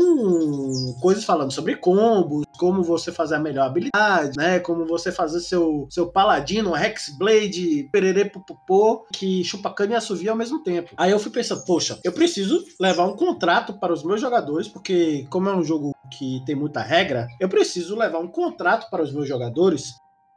[1.01, 4.59] coisas falando sobre combos, como você fazer a melhor habilidade, né?
[4.59, 10.37] Como você fazer seu, seu paladino, Hexblade, pererê pupupô, que chupa cana e assovia ao
[10.37, 10.93] mesmo tempo.
[10.97, 14.86] Aí eu fui pensando, poxa, eu preciso levar um contrato para os meus jogadores, porque
[15.31, 19.13] como é um jogo que tem muita regra, eu preciso levar um contrato para os
[19.13, 19.95] meus jogadores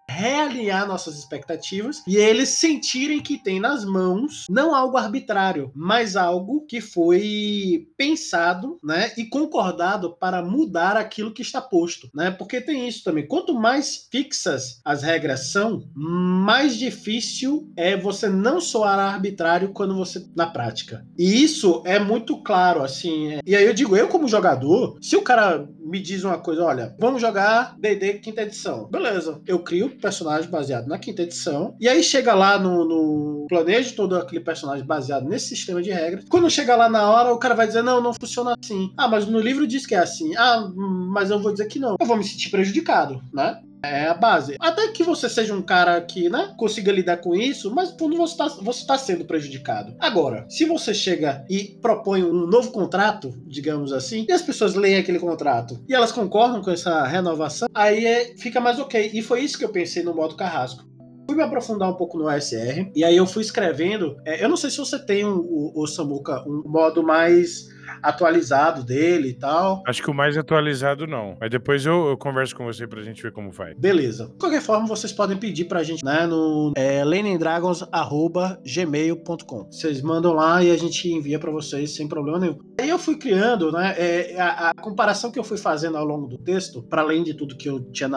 [0.09, 6.65] realinhar nossas expectativas e eles sentirem que tem nas mãos não algo arbitrário, mas algo
[6.65, 12.31] que foi pensado, né, e concordado para mudar aquilo que está posto, né?
[12.31, 13.27] Porque tem isso também.
[13.27, 20.25] Quanto mais fixas as regras são, mais difícil é você não soar arbitrário quando você
[20.35, 21.05] na prática.
[21.17, 23.33] E isso é muito claro, assim.
[23.33, 23.39] É...
[23.45, 26.95] E aí eu digo, eu como jogador, se o cara me diz uma coisa, olha,
[26.99, 28.87] vamos jogar D&D quinta edição.
[28.89, 31.75] Beleza, eu crio personagem baseado na quinta edição.
[31.79, 36.25] E aí chega lá no, no planejo todo aquele personagem baseado nesse sistema de regras.
[36.29, 38.91] Quando chega lá na hora, o cara vai dizer: não, não funciona assim.
[38.97, 40.35] Ah, mas no livro diz que é assim.
[40.35, 41.95] Ah, mas eu vou dizer que não.
[41.99, 43.61] Eu vou me sentir prejudicado, né?
[43.83, 44.55] É a base.
[44.59, 48.33] Até que você seja um cara que, né, consiga lidar com isso, mas quando você
[48.33, 49.95] está você tá sendo prejudicado.
[49.99, 54.97] Agora, se você chega e propõe um novo contrato, digamos assim, e as pessoas leem
[54.97, 59.11] aquele contrato e elas concordam com essa renovação, aí é, fica mais ok.
[59.13, 60.89] E foi isso que eu pensei no modo carrasco
[61.29, 64.17] fui me aprofundar um pouco no OSR, e aí eu fui escrevendo.
[64.25, 67.67] É, eu não sei se você tem um, o, o Samuka, um modo mais
[68.01, 69.83] atualizado dele e tal.
[69.87, 71.37] Acho que o mais atualizado não.
[71.39, 73.77] Mas depois eu, eu converso com você pra gente ver como faz.
[73.77, 74.27] Beleza.
[74.27, 79.67] De qualquer forma, vocês podem pedir pra gente né, no é, lenendragons.gmail.com.
[79.71, 82.57] Vocês mandam lá e a gente envia para vocês sem problema nenhum.
[82.79, 83.95] Aí eu fui criando, né?
[83.97, 87.33] É, a, a, comparação que eu fui fazendo ao longo do texto, para além de
[87.33, 88.09] tudo que eu tinha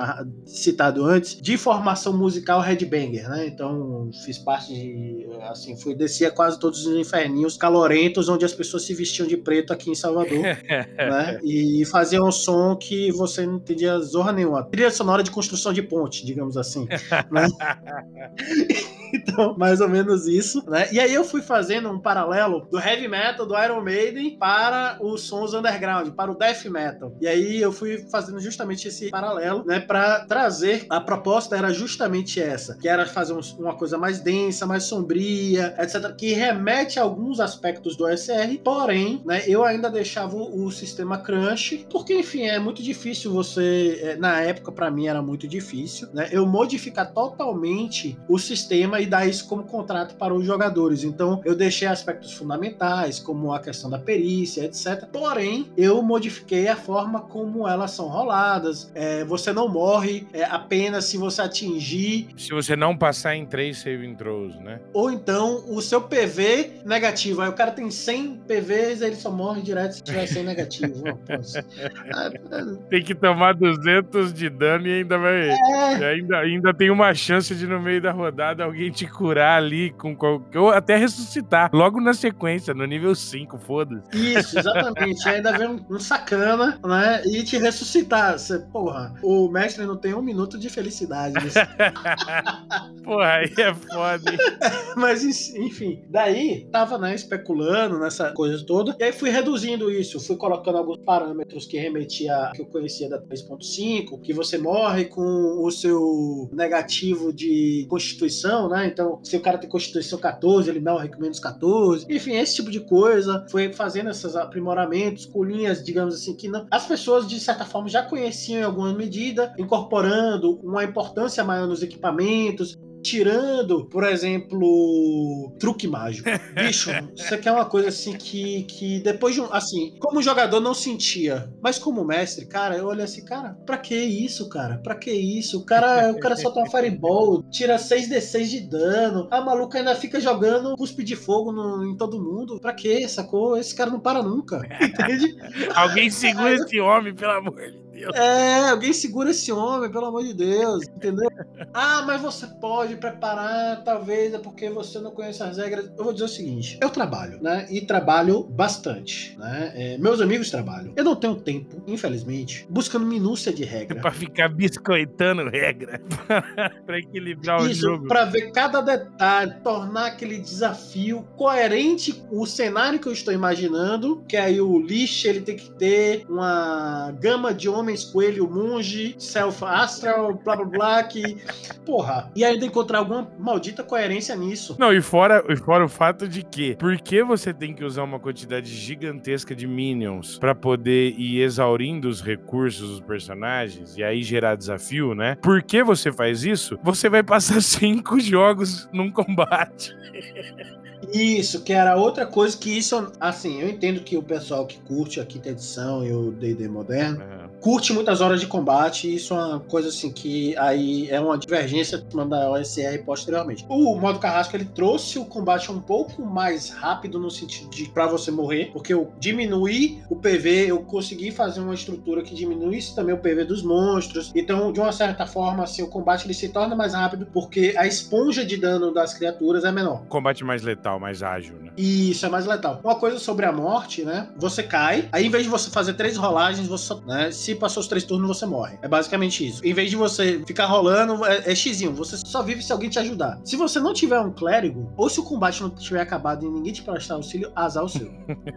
[0.47, 3.47] citado antes, de formação musical headbanger, né?
[3.47, 5.29] Então fiz parte de.
[5.43, 9.62] Assim, fui descia quase todos os inferninhos calorentos onde as pessoas se vestiam de preto
[9.71, 10.41] aqui em Salvador,
[10.97, 11.39] né?
[11.45, 14.65] E fazia um som que você não entendia zorra nenhuma.
[14.65, 16.89] Trilha sonora de construção de ponte, digamos assim.
[17.31, 17.47] né?
[19.15, 20.89] então, mais ou menos isso, né?
[20.93, 25.23] E aí eu fui fazendo um paralelo do heavy metal do Iron Maiden para os
[25.23, 27.15] sons underground, para o death metal.
[27.21, 32.41] E aí eu fui fazendo justamente esse paralelo, né, para trazer a proposta era justamente
[32.41, 37.41] essa, que era fazer uma coisa mais densa, mais sombria, etc, que remete a alguns
[37.41, 42.83] aspectos do OSR, porém, né, eu ainda deixava o, sistema crunch, porque enfim, é muito
[42.83, 48.39] difícil você, é, na época para mim era muito difícil, né, eu modificar totalmente o
[48.39, 51.05] sistema e dar isso como contrato para os jogadores.
[51.05, 55.07] Então, eu deixei aspectos fundamentais, como a questão da perícia, etc.
[55.13, 58.91] Porém, eu modifiquei a forma como elas são roladas.
[58.95, 62.29] É, você não morre é, apenas se você atingir.
[62.37, 64.81] Se você não passar em três saving throws, né?
[64.93, 67.41] Ou então o seu PV negativo.
[67.41, 71.03] Aí o cara tem 100 PVs, ele só morre direto se tiver 100 negativo.
[72.89, 75.51] tem que tomar 200 de dano e ainda vai.
[75.51, 75.99] É...
[75.99, 79.91] E ainda, ainda tem uma chance de no meio da rodada alguém te curar ali
[79.91, 80.59] com qualquer.
[80.59, 81.71] Ou até ressuscitar.
[81.73, 84.03] Logo na sequência, no nível 5, foda-se.
[84.13, 85.29] Isso, exatamente.
[85.29, 87.23] ainda vem um, um, sacana, né?
[87.27, 88.39] E te ressuscitar.
[88.39, 91.35] Você, porra, o mestre não tem um minuto de felicidade.
[93.05, 94.39] porra, aí é foda, hein?
[94.97, 95.25] Mas,
[95.55, 98.97] enfim, daí tava, né, especulando nessa coisa toda.
[98.99, 100.21] E aí fui reduzindo isso.
[100.21, 105.65] Fui colocando alguns parâmetros que remetia que eu conhecia da 3.5, que você morre com
[105.65, 108.82] o seu negativo de constituição, né?
[108.87, 112.07] Então, se o cara tem Constituição 14, ele morre com menos 14.
[112.09, 113.47] Enfim, esse tipo de coisa.
[113.51, 116.67] Foi fazendo esses aprimoramentos com linhas, digamos assim, que não...
[116.71, 121.83] as pessoas, de certa forma, já conheciam em alguma medida, incorporando uma importância maior nos
[121.83, 126.29] equipamentos, tirando, por exemplo, truque mágico.
[126.55, 129.53] Bicho, isso aqui é uma coisa assim que, que depois de um.
[129.53, 133.97] Assim, como jogador não sentia, mas como mestre, cara, eu olhei assim, cara, pra que
[133.97, 134.79] isso, cara?
[134.79, 135.61] Pra que isso?
[135.61, 140.21] O cara, o cara solta uma fireball, tira 6d6 de dano, a maluca ainda fica
[140.21, 142.61] jogando cuspe de fogo no, em todo mundo.
[142.61, 143.57] Pra que, sacou?
[143.57, 145.37] Esse cara não para nunca, entende?
[145.75, 147.92] Alguém segura esse homem, pelo amor de Deus.
[148.03, 148.17] Deus.
[148.17, 151.31] É, alguém segura esse homem, pelo amor de Deus, entendeu?
[151.73, 155.91] Ah, mas você pode preparar, talvez é porque você não conhece as regras.
[155.97, 157.67] Eu vou dizer o seguinte: eu trabalho, né?
[157.71, 159.73] E trabalho bastante, né?
[159.75, 160.93] É, meus amigos trabalham.
[160.97, 164.01] Eu não tenho tempo, infelizmente, buscando minúcia de regra.
[164.01, 166.01] pra ficar biscoitando regra.
[166.87, 168.09] pra equilibrar Isso, o jogo.
[168.09, 174.23] pra ver cada detalhe, tornar aquele desafio coerente com o cenário que eu estou imaginando,
[174.29, 179.65] que aí o lixo ele tem que ter uma gama de homens, coelho, monge, self
[179.65, 181.37] astral, blá blá blá, que
[181.85, 182.31] porra.
[182.35, 184.77] E ainda encontrar alguma maldita coerência nisso.
[184.79, 188.05] Não, e fora, e fora o fato de que, por que você tem que usar
[188.05, 194.23] uma quantidade gigantesca de minions pra poder ir exaurindo os recursos dos personagens e aí
[194.23, 195.37] gerar desafio, né?
[195.43, 196.79] Por que você faz isso?
[196.83, 199.97] Você vai passar cinco jogos num combate.
[201.13, 205.21] Isso, que era outra coisa que isso, assim, eu entendo que o pessoal que curte
[205.21, 207.23] a quinta edição e o D&D moderno
[207.63, 211.39] curte muitas horas de combate, e isso é uma coisa assim que aí é uma
[211.39, 213.65] divergência da OSR posteriormente.
[213.69, 218.09] O modo carrasco ele trouxe o combate um pouco mais rápido no sentido de para
[218.09, 223.15] você morrer, porque eu diminuí o PV, eu consegui fazer uma estrutura que diminuísse também
[223.15, 224.33] o PV dos monstros.
[224.35, 227.87] Então, de uma certa forma, assim, o combate ele se torna mais rápido porque a
[227.87, 230.03] esponja de dano das criaturas é menor.
[230.09, 231.71] Combate mais letal, mais ágil, né?
[231.77, 232.81] Isso é mais letal.
[232.85, 234.29] Uma coisa sobre a morte, né?
[234.37, 237.31] Você cai, aí em vez de você fazer três rolagens, você só, né?
[237.31, 238.79] Se passou os três turnos, você morre.
[238.83, 239.65] É basicamente isso.
[239.65, 241.93] Em vez de você ficar rolando, é, é xizinho.
[241.95, 243.41] Você só vive se alguém te ajudar.
[243.45, 246.73] Se você não tiver um clérigo, ou se o combate não tiver acabado e ninguém
[246.73, 248.11] te prestar auxílio, azar o seu.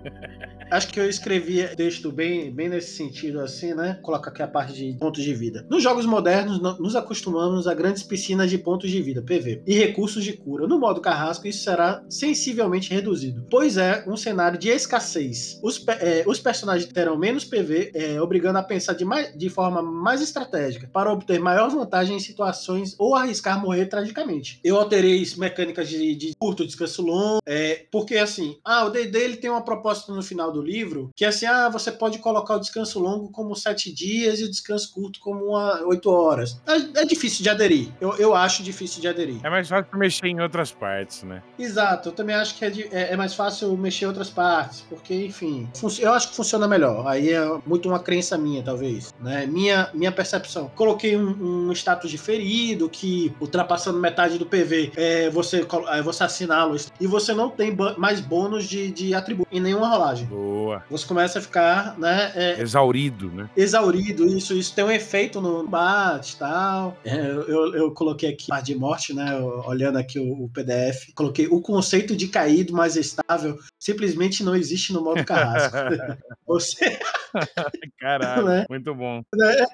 [0.72, 4.00] Acho que eu escrevi texto bem, bem nesse sentido, assim, né?
[4.02, 5.66] Coloca aqui a parte de pontos de vida.
[5.70, 9.76] Nos jogos modernos, no- nos acostumamos a grandes piscinas de pontos de vida, PV, e
[9.76, 10.66] recursos de cura.
[10.68, 15.60] No modo carrasco, isso será sensivelmente reduzido, pois é um cenário de escassez.
[15.62, 19.82] Os, é, os personagens terão menos PV, é, obrigando a pensar de, mais- de forma
[19.82, 24.60] mais estratégica para obter maior vantagem em situações ou arriscar morrer tragicamente.
[24.64, 29.38] Eu alterei mecânicas de, de curto descanso longo, é, porque assim, ah, o D&D ele
[29.38, 32.60] tem uma proposta no final do livro que é assim, ah, você pode colocar o
[32.60, 36.60] descanso longo como sete dias e o descanso curto como uma, oito horas.
[36.68, 37.90] É, é difícil de aderir.
[38.00, 39.38] Eu, eu acho difícil de aderir.
[39.44, 41.42] É mais fácil mexer em outras partes, né?
[41.58, 45.14] Exato, também acho que é, de- é- é mais fácil mexer em outras partes, porque,
[45.26, 45.68] enfim,
[46.00, 47.06] eu acho que funciona melhor.
[47.08, 49.46] Aí é muito uma crença minha, talvez, né?
[49.46, 50.70] Minha, minha percepção.
[50.76, 56.24] Coloquei um, um status de ferido que, ultrapassando metade do PV, é, você, é, você
[56.24, 60.28] assiná-lo e você não tem mais bônus de, de atributo em nenhuma rolagem.
[60.28, 60.84] Boa.
[60.90, 63.50] Você começa a ficar, né, é, Exaurido, né?
[63.56, 66.98] exaurido, isso, isso tem um efeito no combate e tal.
[67.04, 69.38] É, eu, eu coloquei aqui parte de morte, né?
[69.38, 74.56] eu- Olhando aqui o, o PDF, coloquei o conceito de caído mais estável simplesmente não
[74.56, 75.76] existe no modo carrasco.
[76.48, 77.00] Você
[78.00, 78.66] Caralho, Né?
[78.70, 79.22] muito bom.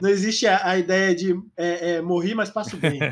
[0.02, 3.00] não existe a, a ideia de é, é, morrer, mas passo bem.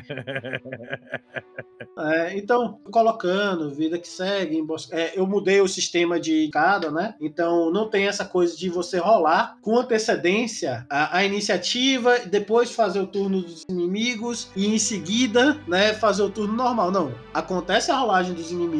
[1.97, 7.13] É, então, colocando, vida que segue, é, eu mudei o sistema de cada, né?
[7.19, 13.01] Então não tem essa coisa de você rolar com antecedência a, a iniciativa, depois fazer
[13.01, 16.89] o turno dos inimigos e em seguida, né, fazer o turno normal.
[16.89, 17.13] Não.
[17.33, 18.79] Acontece a rolagem dos inimigos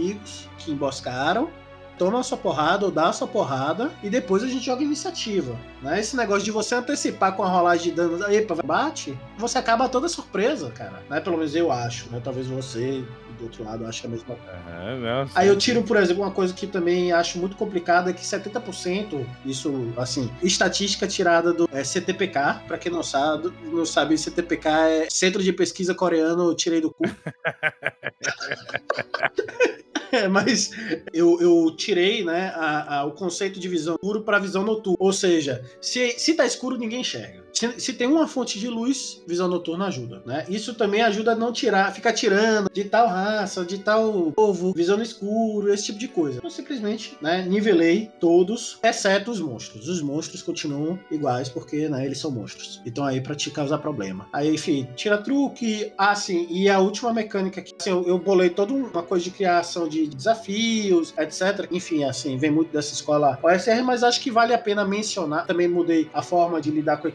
[0.58, 1.49] que emboscaram.
[1.97, 5.53] Toma a sua porrada ou dá a sua porrada e depois a gente joga iniciativa.
[5.82, 5.99] Né?
[5.99, 10.08] Esse negócio de você antecipar com a rolagem de danos, epa, bate, você acaba toda
[10.08, 11.03] surpresa, cara.
[11.10, 11.19] Né?
[11.19, 12.21] Pelo menos eu acho, né?
[12.23, 13.03] Talvez você
[13.39, 14.60] do outro lado ache a mesma coisa.
[14.99, 18.21] Não, Aí eu tiro, por exemplo, uma coisa que também acho muito complicada, é que
[18.21, 24.67] 70%, isso, assim, estatística tirada do é, CTPK, pra quem não sabe, não sabe, CTPK
[24.67, 27.03] é Centro de Pesquisa Coreano, tirei do cu.
[30.32, 30.72] Mas
[31.13, 34.98] eu, eu tirei né, a- a- o conceito de visão escuro para visão noturna.
[35.00, 37.43] Ou seja, se, se tá escuro, ninguém enxerga.
[37.54, 40.22] Se, se tem uma fonte de luz, visão noturna ajuda.
[40.26, 40.46] Né?
[40.50, 44.98] Isso também ajuda a não tirar, ficar tirando de tal raça, de tal povo, visão
[44.98, 46.40] no escuro, esse tipo de coisa.
[46.44, 49.88] Eu simplesmente né, nivelei todos, exceto os monstros.
[49.88, 52.82] Os monstros continuam iguais, porque né, eles são monstros.
[52.86, 54.28] Então aí pra te causar problema.
[54.32, 55.92] Aí, enfim, tira truque.
[55.98, 59.32] Ah, sim, e a última mecânica que assim, eu, eu bolei toda uma coisa de
[59.32, 61.68] criação de desafios, etc.
[61.72, 65.46] Enfim, assim, vem muito dessa escola OSR, mas acho que vale a pena mencionar.
[65.46, 67.08] Também mudei a forma de lidar com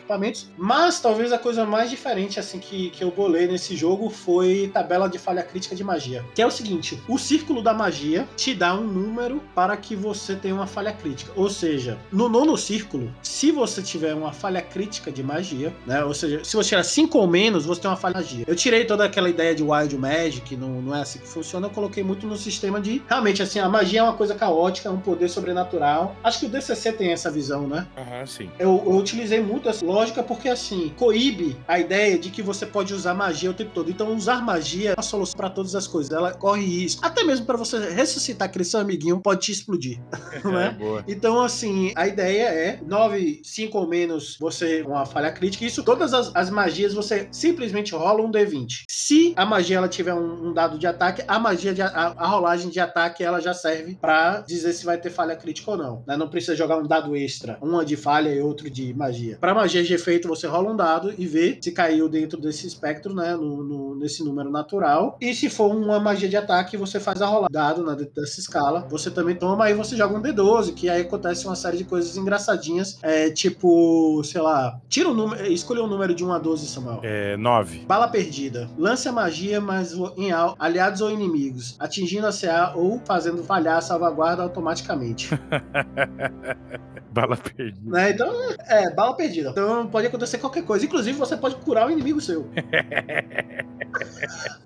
[0.56, 5.08] Mas talvez a coisa mais diferente, assim, que, que eu bolei nesse jogo foi tabela
[5.08, 6.24] de falha crítica de magia.
[6.34, 10.34] Que é o seguinte: o círculo da magia te dá um número para que você
[10.34, 11.32] tenha uma falha crítica.
[11.36, 16.04] Ou seja, no nono círculo, se você tiver uma falha crítica de magia, né?
[16.04, 18.44] Ou seja, se você tirar 5 ou menos, você tem uma falha de magia.
[18.46, 21.66] Eu tirei toda aquela ideia de Wild Magic, não, não é assim que funciona.
[21.66, 24.92] Eu coloquei muito no sistema de realmente assim, a magia é uma coisa caótica, é
[24.92, 26.16] um poder sobrenatural.
[26.22, 27.86] Acho que o DCC tem essa visão, né?
[27.96, 28.50] Aham, uhum, sim.
[28.58, 32.94] Eu, eu, utilizei muito essa lógica porque assim, coíbe a ideia de que você pode
[32.94, 33.90] usar magia o tempo todo.
[33.90, 36.12] Então, usar magia é uma solução para todas as coisas.
[36.12, 37.04] Ela corre risco.
[37.04, 40.00] Até mesmo para você ressuscitar aquele seu amiguinho, pode te explodir.
[40.44, 40.76] né?
[40.80, 45.64] É, então, assim, a ideia é 9, 5 ou menos você uma falha crítica.
[45.64, 48.84] Isso, todas as, as magias, você simplesmente rola um D20.
[48.88, 52.26] Se a magia ela tiver um, um dado de ataque, a magia de, a, a,
[52.26, 56.04] rolagem de ataque ela já serve para dizer se vai ter falha crítica ou não.
[56.06, 56.16] Né?
[56.16, 59.38] Não precisa jogar um dado extra, uma de falha e outro de magia.
[59.40, 63.34] Para magia efeito, você rola um dado e vê se caiu dentro desse espectro, né?
[63.34, 65.16] No, no, nesse número natural.
[65.20, 68.86] E se for uma magia de ataque, você faz a rolada dado dentro dessa escala.
[68.90, 72.16] Você também toma, aí você joga um D12, que aí acontece uma série de coisas
[72.16, 72.98] engraçadinhas.
[73.02, 77.00] É, tipo, sei lá, tira o número, escolha um número de 1 a 12, Samuel.
[77.02, 77.80] É, 9.
[77.86, 78.68] Bala perdida.
[78.76, 83.80] Lance a magia, mas em aliados ou inimigos, atingindo a CA ou fazendo falhar a
[83.80, 85.30] salvaguarda automaticamente.
[87.10, 87.80] bala perdida.
[87.90, 88.10] Né?
[88.10, 88.32] Então,
[88.68, 89.50] é, bala perdida.
[89.50, 90.84] Então pode acontecer qualquer coisa.
[90.84, 92.50] Inclusive, você pode curar o inimigo seu.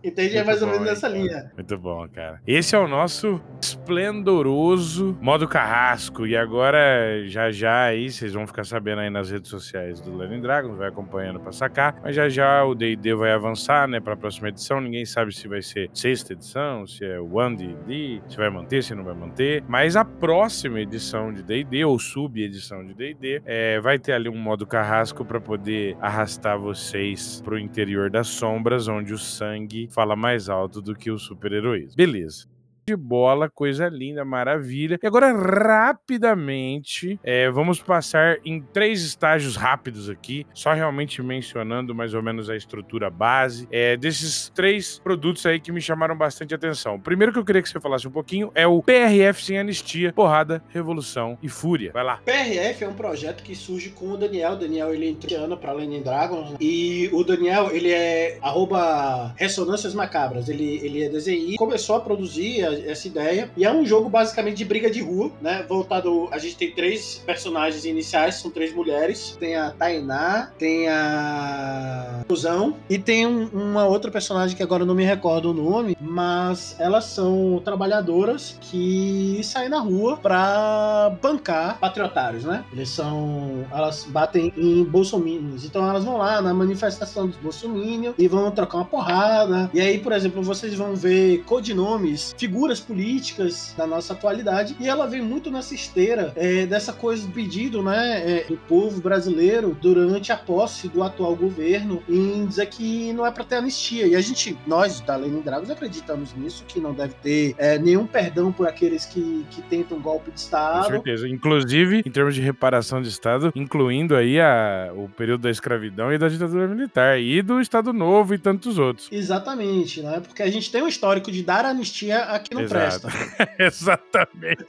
[0.02, 0.38] Entende?
[0.38, 1.52] é mais ou menos nessa linha.
[1.54, 2.40] Muito bom, cara.
[2.46, 6.26] Esse é o nosso esplendoroso modo carrasco.
[6.26, 10.40] E agora, já já aí, vocês vão ficar sabendo aí nas redes sociais do Lenin
[10.40, 12.00] Dragons, vai acompanhando pra sacar.
[12.02, 14.80] Mas já já o D&D vai avançar, né, pra próxima edição.
[14.80, 18.94] Ninguém sabe se vai ser sexta edição, se é One D&D, se vai manter, se
[18.94, 19.62] não vai manter.
[19.68, 24.38] Mas a próxima edição de D&D, ou sub-edição de D&D, é, vai ter ali um
[24.38, 30.48] modo carrasco para poder arrastar vocês pro interior das sombras, onde o sangue fala mais
[30.48, 31.96] alto do que o super-heroísmo.
[31.96, 32.57] Beleza
[32.88, 34.98] de bola, coisa linda, maravilha.
[35.02, 42.14] E agora, rapidamente, é, vamos passar em três estágios rápidos aqui, só realmente mencionando mais
[42.14, 46.94] ou menos a estrutura base é, desses três produtos aí que me chamaram bastante atenção.
[46.94, 50.12] O primeiro que eu queria que você falasse um pouquinho é o PRF sem anistia,
[50.14, 51.90] porrada, revolução e fúria.
[51.92, 52.22] Vai lá.
[52.24, 54.52] PRF é um projeto que surge com o Daniel.
[54.52, 60.48] O Daniel ele entrou para Lenin Dragons e o Daniel ele é arroba ressonâncias macabras.
[60.48, 63.50] Ele ele é DZI, começou a produzir essa ideia.
[63.56, 65.64] E é um jogo basicamente de briga de rua, né?
[65.68, 66.28] Voltado.
[66.30, 69.36] A gente tem três personagens iniciais, são três mulheres.
[69.38, 74.94] Tem a Tainá, tem a Fusão e tem um, uma outra personagem que agora não
[74.94, 82.44] me recordo o nome, mas elas são trabalhadoras que saem na rua pra bancar patriotários,
[82.44, 82.64] né?
[82.72, 83.64] Eles são.
[83.72, 85.64] Elas batem em bolsominions.
[85.64, 89.70] Então elas vão lá na manifestação dos bolsominions e vão trocar uma porrada.
[89.72, 95.06] E aí, por exemplo, vocês vão ver codinomes, figuras políticas da nossa atualidade e ela
[95.06, 100.32] vem muito nessa esteira é, dessa coisa do pedido né, é, do povo brasileiro durante
[100.32, 104.06] a posse do atual governo em dizer que não é para ter anistia.
[104.06, 108.06] E a gente, nós da Lenin Dragos, acreditamos nisso, que não deve ter é, nenhum
[108.06, 110.84] perdão por aqueles que, que tentam golpe de Estado.
[110.84, 111.28] Com certeza.
[111.28, 116.18] Inclusive, em termos de reparação de Estado, incluindo aí a, o período da escravidão e
[116.18, 119.08] da ditadura militar, e do Estado Novo e tantos outros.
[119.10, 120.20] Exatamente, né?
[120.20, 123.08] Porque a gente tem um histórico de dar anistia aqui no Exato.
[123.08, 123.48] presta.
[123.58, 124.64] Exatamente.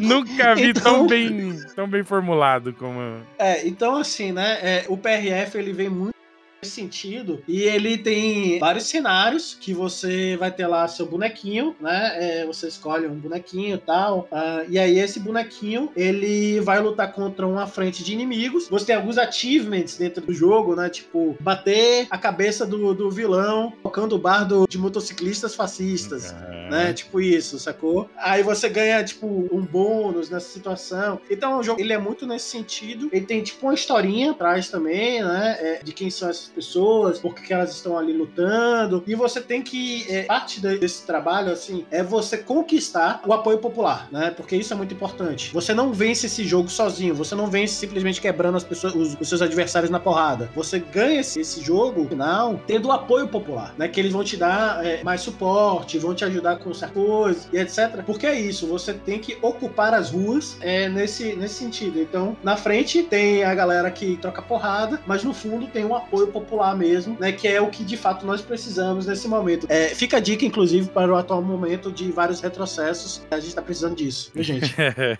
[0.00, 0.82] Nunca vi então...
[0.82, 3.00] tão, bem, tão bem formulado como.
[3.38, 4.58] É, então assim, né?
[4.62, 6.17] É, o PRF ele vem muito
[6.62, 7.42] sentido.
[7.46, 12.40] E ele tem vários cenários que você vai ter lá seu bonequinho, né?
[12.40, 14.28] É, você escolhe um bonequinho e tal.
[14.30, 18.68] Uh, e aí esse bonequinho ele vai lutar contra uma frente de inimigos.
[18.68, 20.88] Você tem alguns achievements dentro do jogo, né?
[20.88, 26.70] Tipo, bater a cabeça do, do vilão tocando o bardo de motociclistas fascistas, uhum.
[26.70, 26.92] né?
[26.92, 28.08] Tipo isso, sacou?
[28.16, 31.20] Aí você ganha, tipo, um bônus nessa situação.
[31.30, 33.08] Então o jogo ele é muito nesse sentido.
[33.12, 35.56] Ele tem, tipo, uma historinha atrás também, né?
[35.60, 39.02] É, de quem são pessoas, por que elas estão ali lutando.
[39.06, 40.06] E você tem que.
[40.08, 44.30] É, parte desse trabalho, assim, é você conquistar o apoio popular, né?
[44.30, 45.52] Porque isso é muito importante.
[45.52, 49.28] Você não vence esse jogo sozinho, você não vence simplesmente quebrando as pessoas, os, os
[49.28, 50.50] seus adversários na porrada.
[50.54, 53.88] Você ganha esse, esse jogo, final, tendo o apoio popular, né?
[53.88, 57.58] Que eles vão te dar é, mais suporte, vão te ajudar com certas coisas e
[57.58, 58.02] etc.
[58.04, 62.00] Porque é isso, você tem que ocupar as ruas é, nesse, nesse sentido.
[62.00, 66.28] Então, na frente tem a galera que troca porrada, mas no fundo tem um apoio
[66.28, 67.32] popular popular mesmo, né?
[67.32, 69.66] Que é o que de fato nós precisamos nesse momento.
[69.68, 73.22] É, fica a dica, inclusive, para o atual momento de vários retrocessos.
[73.30, 74.74] A gente tá precisando disso, viu, gente?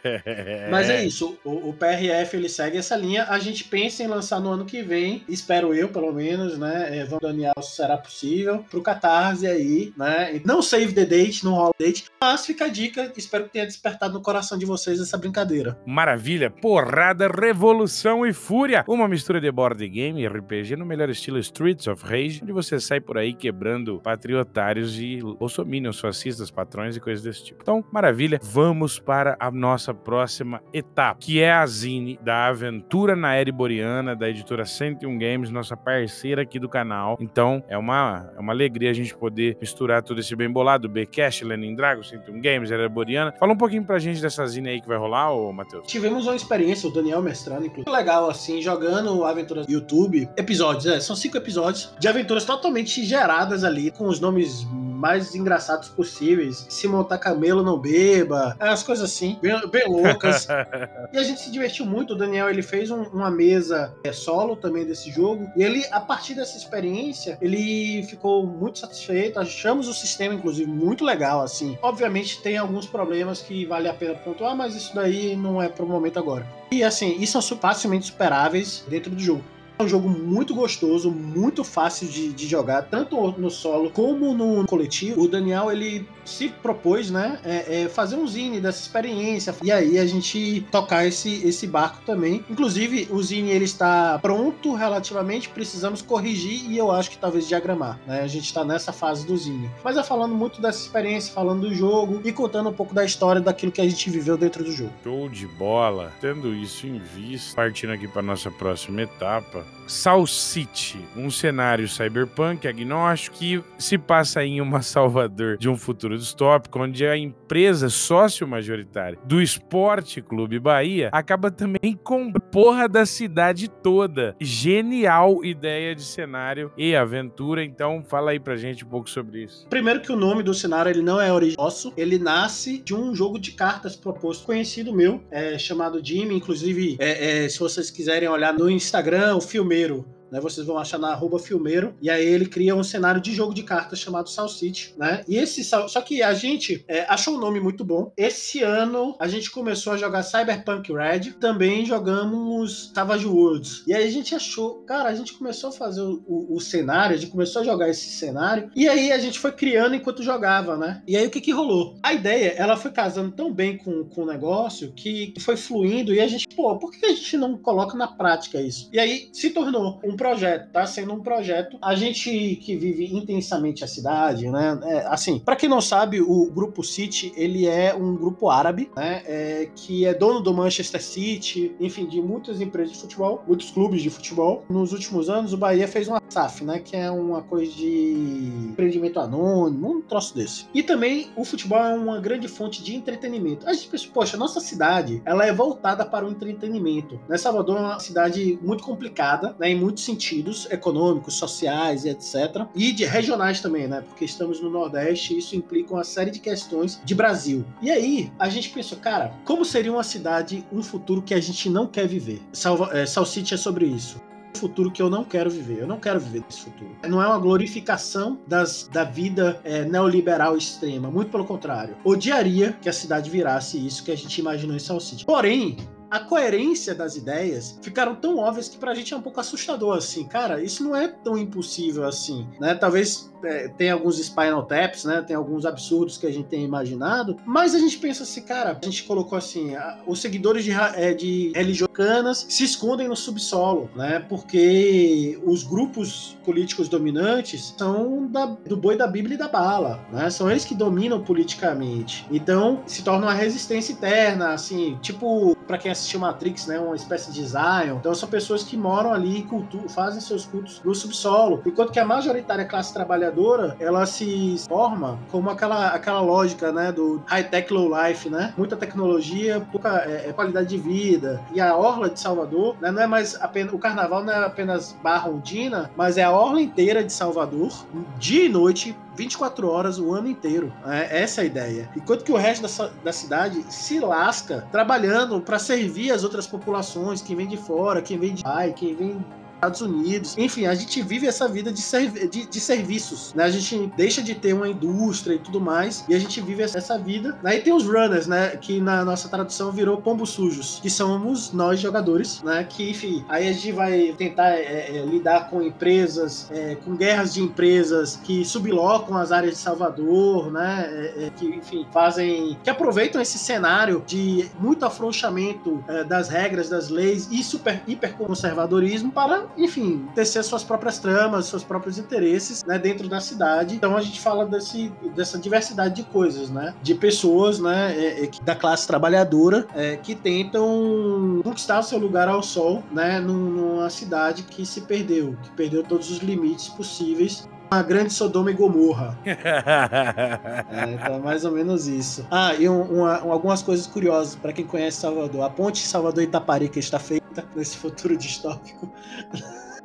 [0.70, 1.38] Mas é isso.
[1.44, 3.26] O, o, PRF ele segue essa linha.
[3.28, 6.98] A gente pensa em lançar no ano que vem, espero eu, pelo menos, né?
[6.98, 10.40] É, vamos Daniel, se será possível, pro Catarse aí, né?
[10.44, 12.04] Não save the date, date, não rola date.
[12.20, 15.78] Mas fica a dica, espero que tenha despertado no coração de vocês essa brincadeira.
[15.86, 18.84] Maravilha, porrada, revolução e fúria.
[18.86, 22.78] Uma mistura de board game e RPG no melhor estilo Streets of Rage, onde você
[22.80, 27.60] sai por aí quebrando patriotários e bolsominions, fascistas, patrões e coisas desse tipo.
[27.62, 33.34] Então, maravilha, vamos para a nossa próxima etapa, que é a Zine da Aventura na
[33.34, 37.16] Era Boreana, da editora 101 Games, nossa parceira aqui do canal.
[37.20, 41.44] Então, é uma, é uma alegria a gente poder misturar tudo esse bem bolado, Bcast,
[41.44, 43.32] Lenin Dragon, 101 Games, Era Boreana.
[43.38, 45.86] Fala um pouquinho pra gente dessa Zine aí que vai rolar, ô Matheus.
[45.86, 51.16] Tivemos uma experiência, o Daniel mestrando, inclusive, legal, assim, jogando aventuras YouTube, episódios, é, são
[51.16, 54.66] cinco episódios de aventuras totalmente geradas ali, com os nomes
[54.98, 56.66] mais engraçados possíveis.
[56.68, 58.56] Se montar camelo, não beba.
[58.58, 60.48] É, as coisas assim, bem, bem loucas.
[61.12, 62.14] e a gente se divertiu muito.
[62.14, 65.48] O Daniel ele fez um, uma mesa é, solo também desse jogo.
[65.56, 69.38] E ele, a partir dessa experiência, ele ficou muito satisfeito.
[69.38, 71.42] Achamos o sistema, inclusive, muito legal.
[71.42, 71.78] assim.
[71.80, 75.86] Obviamente tem alguns problemas que vale a pena pontuar, mas isso daí não é pro
[75.86, 76.44] momento agora.
[76.72, 79.44] E assim, isso são facilmente superáveis dentro do jogo.
[79.78, 84.66] É um jogo muito gostoso, muito fácil de, de, jogar, tanto no solo como no
[84.66, 85.22] coletivo.
[85.22, 89.54] O Daniel, ele se propôs, né, é, é fazer um zine dessa experiência.
[89.62, 92.44] E aí a gente tocar esse, esse barco também.
[92.50, 98.00] Inclusive, o zine, ele está pronto relativamente, precisamos corrigir e eu acho que talvez diagramar,
[98.04, 98.22] né?
[98.22, 99.70] A gente está nessa fase do zine.
[99.84, 103.40] Mas é falando muito dessa experiência, falando do jogo e contando um pouco da história
[103.40, 104.92] daquilo que a gente viveu dentro do jogo.
[105.04, 106.12] Show de bola!
[106.20, 112.68] Tendo isso em vista, partindo aqui para nossa próxima etapa, South City, um cenário cyberpunk
[112.68, 119.18] agnóstico que se passa em uma Salvador de um futuro distópico, onde a empresa sócio-majoritária
[119.24, 124.36] do Esporte Clube Bahia acaba também com porra da cidade toda.
[124.38, 129.66] Genial ideia de cenário e aventura, então fala aí pra gente um pouco sobre isso.
[129.68, 133.38] Primeiro que o nome do cenário ele não é originoso, ele nasce de um jogo
[133.38, 138.52] de cartas proposto conhecido meu, é, chamado Jimmy, inclusive é, é, se vocês quiserem olhar
[138.52, 140.40] no Instagram, o filmeiro né?
[140.40, 141.94] Vocês vão achar na arroba filmeiro.
[142.00, 145.22] E aí ele cria um cenário de jogo de cartas chamado South City, né?
[145.28, 148.12] E esse só que a gente é, achou o nome muito bom.
[148.16, 153.84] Esse ano a gente começou a jogar Cyberpunk Red, também jogamos Savage Worlds.
[153.86, 157.16] E aí a gente achou, cara, a gente começou a fazer o, o, o, cenário,
[157.16, 160.76] a gente começou a jogar esse cenário, e aí a gente foi criando enquanto jogava,
[160.76, 161.02] né?
[161.06, 161.96] E aí o que que rolou?
[162.02, 166.20] A ideia, ela foi casando tão bem com, com o negócio que foi fluindo e
[166.20, 168.88] a gente, pô, por que a gente não coloca na prática isso?
[168.92, 171.78] E aí se tornou um projeto, tá sendo um projeto.
[171.80, 174.78] A gente que vive intensamente a cidade, né?
[174.82, 179.22] É, assim, para quem não sabe, o Grupo City, ele é um grupo árabe, né?
[179.24, 184.02] É, que é dono do Manchester City, enfim, de muitas empresas de futebol, muitos clubes
[184.02, 184.64] de futebol.
[184.68, 186.80] Nos últimos anos, o Bahia fez uma SAF, né?
[186.80, 190.66] Que é uma coisa de empreendimento anônimo, um troço desse.
[190.74, 193.68] E também o futebol é uma grande fonte de entretenimento.
[193.68, 197.20] A gente pensa, poxa, nossa cidade, ela é voltada para o entretenimento.
[197.28, 197.38] Né?
[197.38, 199.70] Salvador é uma cidade muito complicada, né?
[199.70, 202.66] Em muitos sentidos econômicos, sociais e etc.
[202.74, 204.00] E de regionais também, né?
[204.00, 207.64] Porque estamos no Nordeste e isso implica uma série de questões de Brasil.
[207.82, 211.68] E aí, a gente pensou, cara, como seria uma cidade, um futuro que a gente
[211.68, 212.40] não quer viver?
[212.52, 214.20] Salva, é, é sobre isso
[214.58, 215.78] futuro que eu não quero viver.
[215.80, 216.90] Eu não quero viver nesse futuro.
[217.06, 221.10] Não é uma glorificação das, da vida é, neoliberal extrema.
[221.10, 221.96] Muito pelo contrário.
[222.04, 225.24] Odiaria que a cidade virasse isso que a gente imaginou em South City.
[225.24, 225.76] Porém,
[226.10, 230.24] a coerência das ideias ficaram tão óbvias que pra gente é um pouco assustador, assim.
[230.24, 232.74] Cara, isso não é tão impossível assim, né?
[232.74, 235.22] Talvez é, tenha alguns Spinal Taps, né?
[235.22, 238.84] Tem alguns absurdos que a gente tem imaginado, mas a gente pensa assim, cara, a
[238.84, 244.24] gente colocou assim, a, os seguidores de, é, de religiocanas se escondem no subsolo, né?
[244.28, 250.30] Porque os grupos políticos dominantes são da, do boi da Bíblia e da bala, né?
[250.30, 252.26] São eles que dominam politicamente.
[252.30, 257.32] Então, se torna uma resistência interna, assim, tipo, para quem assistiu Matrix, né, uma espécie
[257.32, 257.96] de Zion.
[257.98, 261.62] Então são pessoas que moram ali e fazem seus cultos no subsolo.
[261.66, 267.22] Enquanto que a majoritária classe trabalhadora, ela se forma como aquela, aquela lógica, né, do
[267.26, 268.54] high-tech low life, né?
[268.56, 271.40] Muita tecnologia, pouca é, é, qualidade de vida.
[271.52, 274.96] E a orla de Salvador, né, não é mais apenas o carnaval não é apenas
[275.02, 277.72] Barra Ondina, mas é a orla inteira de Salvador,
[278.18, 280.72] dia e noite 24 horas o ano inteiro.
[280.86, 281.90] É essa é a ideia.
[281.96, 287.20] Enquanto que o resto da, da cidade se lasca trabalhando para servir as outras populações,
[287.20, 289.24] quem vem de fora, quem vem de pai, quem vem
[289.58, 290.38] Estados Unidos.
[290.38, 293.44] Enfim, a gente vive essa vida de, serv de, de, serviços, né?
[293.44, 296.96] A gente deixa de ter uma indústria e tudo mais, e a gente vive essa
[296.96, 297.36] vida.
[297.42, 298.56] Aí tem os runners, né?
[298.56, 302.64] Que na nossa tradução virou pombos sujos, que somos nós jogadores, né?
[302.64, 307.34] Que, enfim, aí a gente vai tentar é, é, lidar com empresas, é, com guerras
[307.34, 310.86] de empresas que sublocam as áreas de Salvador, né?
[310.88, 312.56] É, é, que, enfim, fazem.
[312.62, 319.10] que aproveitam esse cenário de muito afrouxamento é, das regras, das leis e super hiperconservadorismo
[319.10, 323.74] para enfim, tecer suas próprias tramas, seus próprios interesses, né, dentro da cidade.
[323.74, 328.30] Então a gente fala desse, dessa diversidade de coisas, né, de pessoas, né, é, é,
[328.42, 334.42] da classe trabalhadora é, que tentam conquistar o seu lugar ao sol, né, numa cidade
[334.42, 339.16] que se perdeu, que perdeu todos os limites possíveis uma grande Sodoma e Gomorra.
[339.24, 342.26] é, então é mais ou menos isso.
[342.30, 345.42] Ah, e um, uma, algumas coisas curiosas para quem conhece Salvador.
[345.42, 348.90] A ponte Salvador-Itaparica está feita nesse futuro distópico.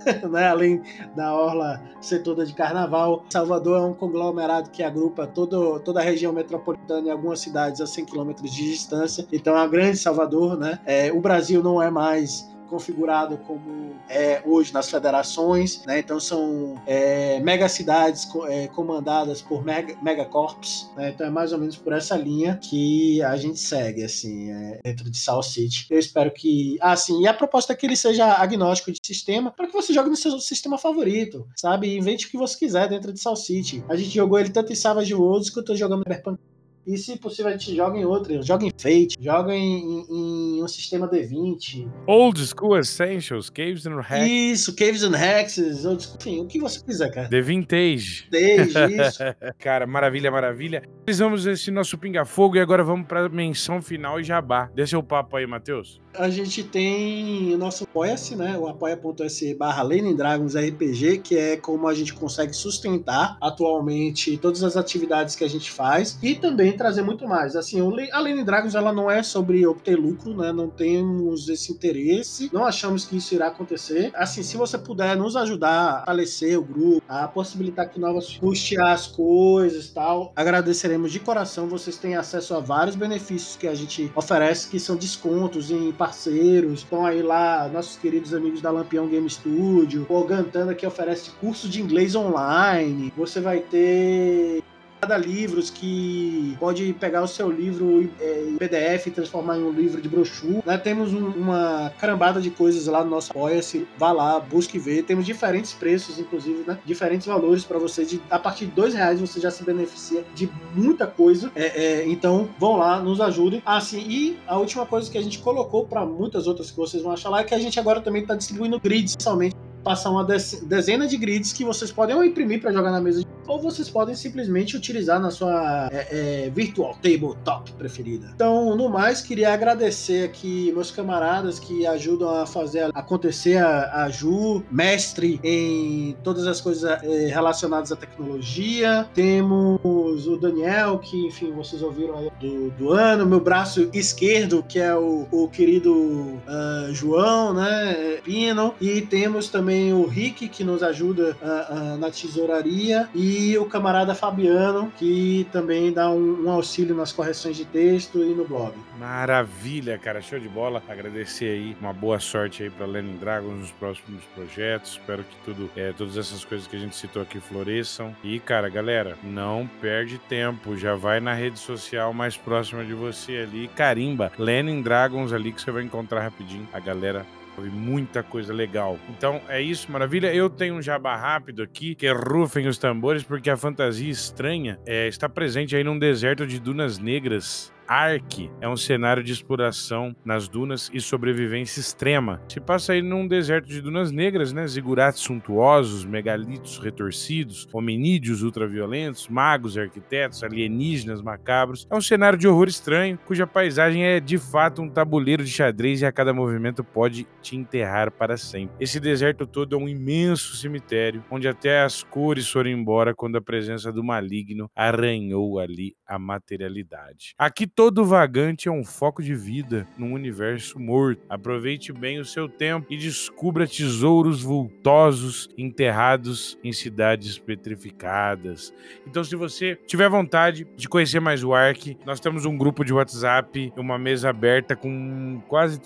[0.29, 0.47] né?
[0.47, 0.81] Além
[1.15, 6.03] da orla ser toda de carnaval, Salvador é um conglomerado que agrupa todo, toda a
[6.03, 9.25] região metropolitana e algumas cidades a 100 quilômetros de distância.
[9.31, 10.79] Então é uma grande Salvador, né?
[10.85, 15.99] É, o Brasil não é mais configurado como é hoje nas federações, né?
[15.99, 21.09] Então são é, megacidades é, comandadas por mega, megacorps, né?
[21.09, 25.09] Então é mais ou menos por essa linha que a gente segue, assim, é, dentro
[25.09, 25.87] de South City.
[25.89, 26.77] Eu espero que...
[26.81, 29.93] Ah, sim, e a proposta é que ele seja agnóstico de sistema para que você
[29.93, 31.95] jogue no seu sistema favorito, sabe?
[31.97, 33.83] Invente o que você quiser dentro de South City.
[33.89, 36.39] A gente jogou ele tanto em Savage Worlds quanto jogando Cyberpunk
[36.85, 38.43] e se possível, a gente joga em outro.
[38.43, 41.89] Joga em Fate, joga em, em, em um sistema D20.
[42.07, 44.29] Old School Essentials, Caves and Hexes.
[44.29, 47.29] Isso, Caves and Hexes, enfim, o que você quiser, cara.
[47.29, 48.27] The Vintage.
[48.31, 49.23] Vintage, isso.
[49.59, 50.83] cara, maravilha, maravilha.
[51.05, 54.69] Precisamos desse nosso pinga-fogo e agora vamos pra menção final e jabá.
[54.73, 56.01] Desce o papo aí, Matheus.
[56.15, 58.57] A gente tem o nosso apoia-se, né?
[58.57, 59.83] O apoia.se barra
[60.15, 65.49] Dragons RPG, que é como a gente consegue sustentar atualmente todas as atividades que a
[65.49, 67.55] gente faz e também trazer muito mais.
[67.55, 70.52] Assim, a Lenin Dragons ela não é sobre obter lucro, né?
[70.53, 74.11] Não temos esse interesse, não achamos que isso irá acontecer.
[74.13, 78.91] Assim, se você puder nos ajudar a falecer o grupo, a possibilitar que novas custear
[78.91, 81.67] as coisas tal, agradeceremos de coração.
[81.67, 86.79] Vocês têm acesso a vários benefícios que a gente oferece, que são descontos em parceiros.
[86.79, 91.67] Estão aí lá nossos queridos amigos da Lampião Game Studio, o Gantana que oferece curso
[91.67, 93.13] de inglês online.
[93.17, 94.63] Você vai ter
[95.03, 99.71] cada livros que pode pegar o seu livro é, em PDF e transformar em um
[99.71, 100.63] livro de brochura.
[100.65, 100.77] Né?
[100.77, 103.85] Temos um, uma carambada de coisas lá no nosso Apoia-se.
[103.97, 105.03] Vá lá, busque ver.
[105.03, 106.79] Temos diferentes preços, inclusive, né?
[106.85, 108.05] diferentes valores para você.
[108.05, 111.51] De, a partir de dois reais você já se beneficia de muita coisa.
[111.53, 113.61] É, é, então, vão lá, nos ajudem.
[113.65, 117.11] Ah, e a última coisa que a gente colocou para muitas outras que vocês vão
[117.11, 121.05] achar lá é que a gente agora também está distribuindo grids somente passar uma dezena
[121.05, 124.75] de grids que vocês podem imprimir para jogar na mesa de ou vocês podem simplesmente
[124.75, 128.31] utilizar na sua é, é, virtual tabletop preferida.
[128.33, 134.09] Então, no mais, queria agradecer aqui meus camaradas que ajudam a fazer acontecer a, a
[134.09, 139.07] Ju, mestre em todas as coisas é, relacionadas à tecnologia.
[139.13, 143.25] Temos o Daniel, que, enfim, vocês ouviram aí do, do ano.
[143.25, 148.19] Meu braço esquerdo, que é o, o querido uh, João, né?
[148.23, 148.73] Pino.
[148.79, 153.09] E temos também o Rick, que nos ajuda uh, uh, na tesouraria.
[153.13, 158.23] E e o camarada Fabiano, que também dá um, um, auxílio nas correções de texto
[158.23, 158.73] e no blog.
[158.99, 160.83] Maravilha, cara, show de bola.
[160.87, 164.91] Agradecer aí, uma boa sorte aí para Lenin Dragons nos próximos projetos.
[164.93, 168.15] Espero que tudo, é, todas essas coisas que a gente citou aqui floresçam.
[168.23, 173.37] E, cara, galera, não perde tempo, já vai na rede social mais próxima de você
[173.37, 177.25] ali, carimba Lenin Dragons ali que você vai encontrar rapidinho a galera
[177.61, 178.97] muita coisa legal.
[179.09, 180.33] Então é isso, maravilha.
[180.33, 184.79] Eu tenho um jabá rápido aqui, que é rufem os tambores, porque a fantasia estranha
[184.85, 190.15] é, está presente aí num deserto de dunas negras Ark é um cenário de exploração
[190.23, 192.41] nas dunas e sobrevivência extrema.
[192.47, 194.65] Se passa aí num deserto de dunas negras, né?
[194.67, 201.87] Zigurates suntuosos, megalitos retorcidos, hominídeos ultraviolentos, magos, arquitetos, alienígenas macabros.
[201.89, 206.01] É um cenário de horror estranho, cuja paisagem é de fato um tabuleiro de xadrez
[206.01, 208.75] e a cada movimento pode te enterrar para sempre.
[208.79, 213.41] Esse deserto todo é um imenso cemitério, onde até as cores foram embora quando a
[213.41, 217.33] presença do maligno arranhou ali a materialidade.
[217.37, 221.21] Aqui todo vagante é um foco de vida num universo morto.
[221.27, 228.73] Aproveite bem o seu tempo e descubra tesouros vultosos enterrados em cidades petrificadas.
[229.07, 232.93] Então, se você tiver vontade de conhecer mais o Ark, nós temos um grupo de
[232.93, 235.81] WhatsApp, uma mesa aberta com quase.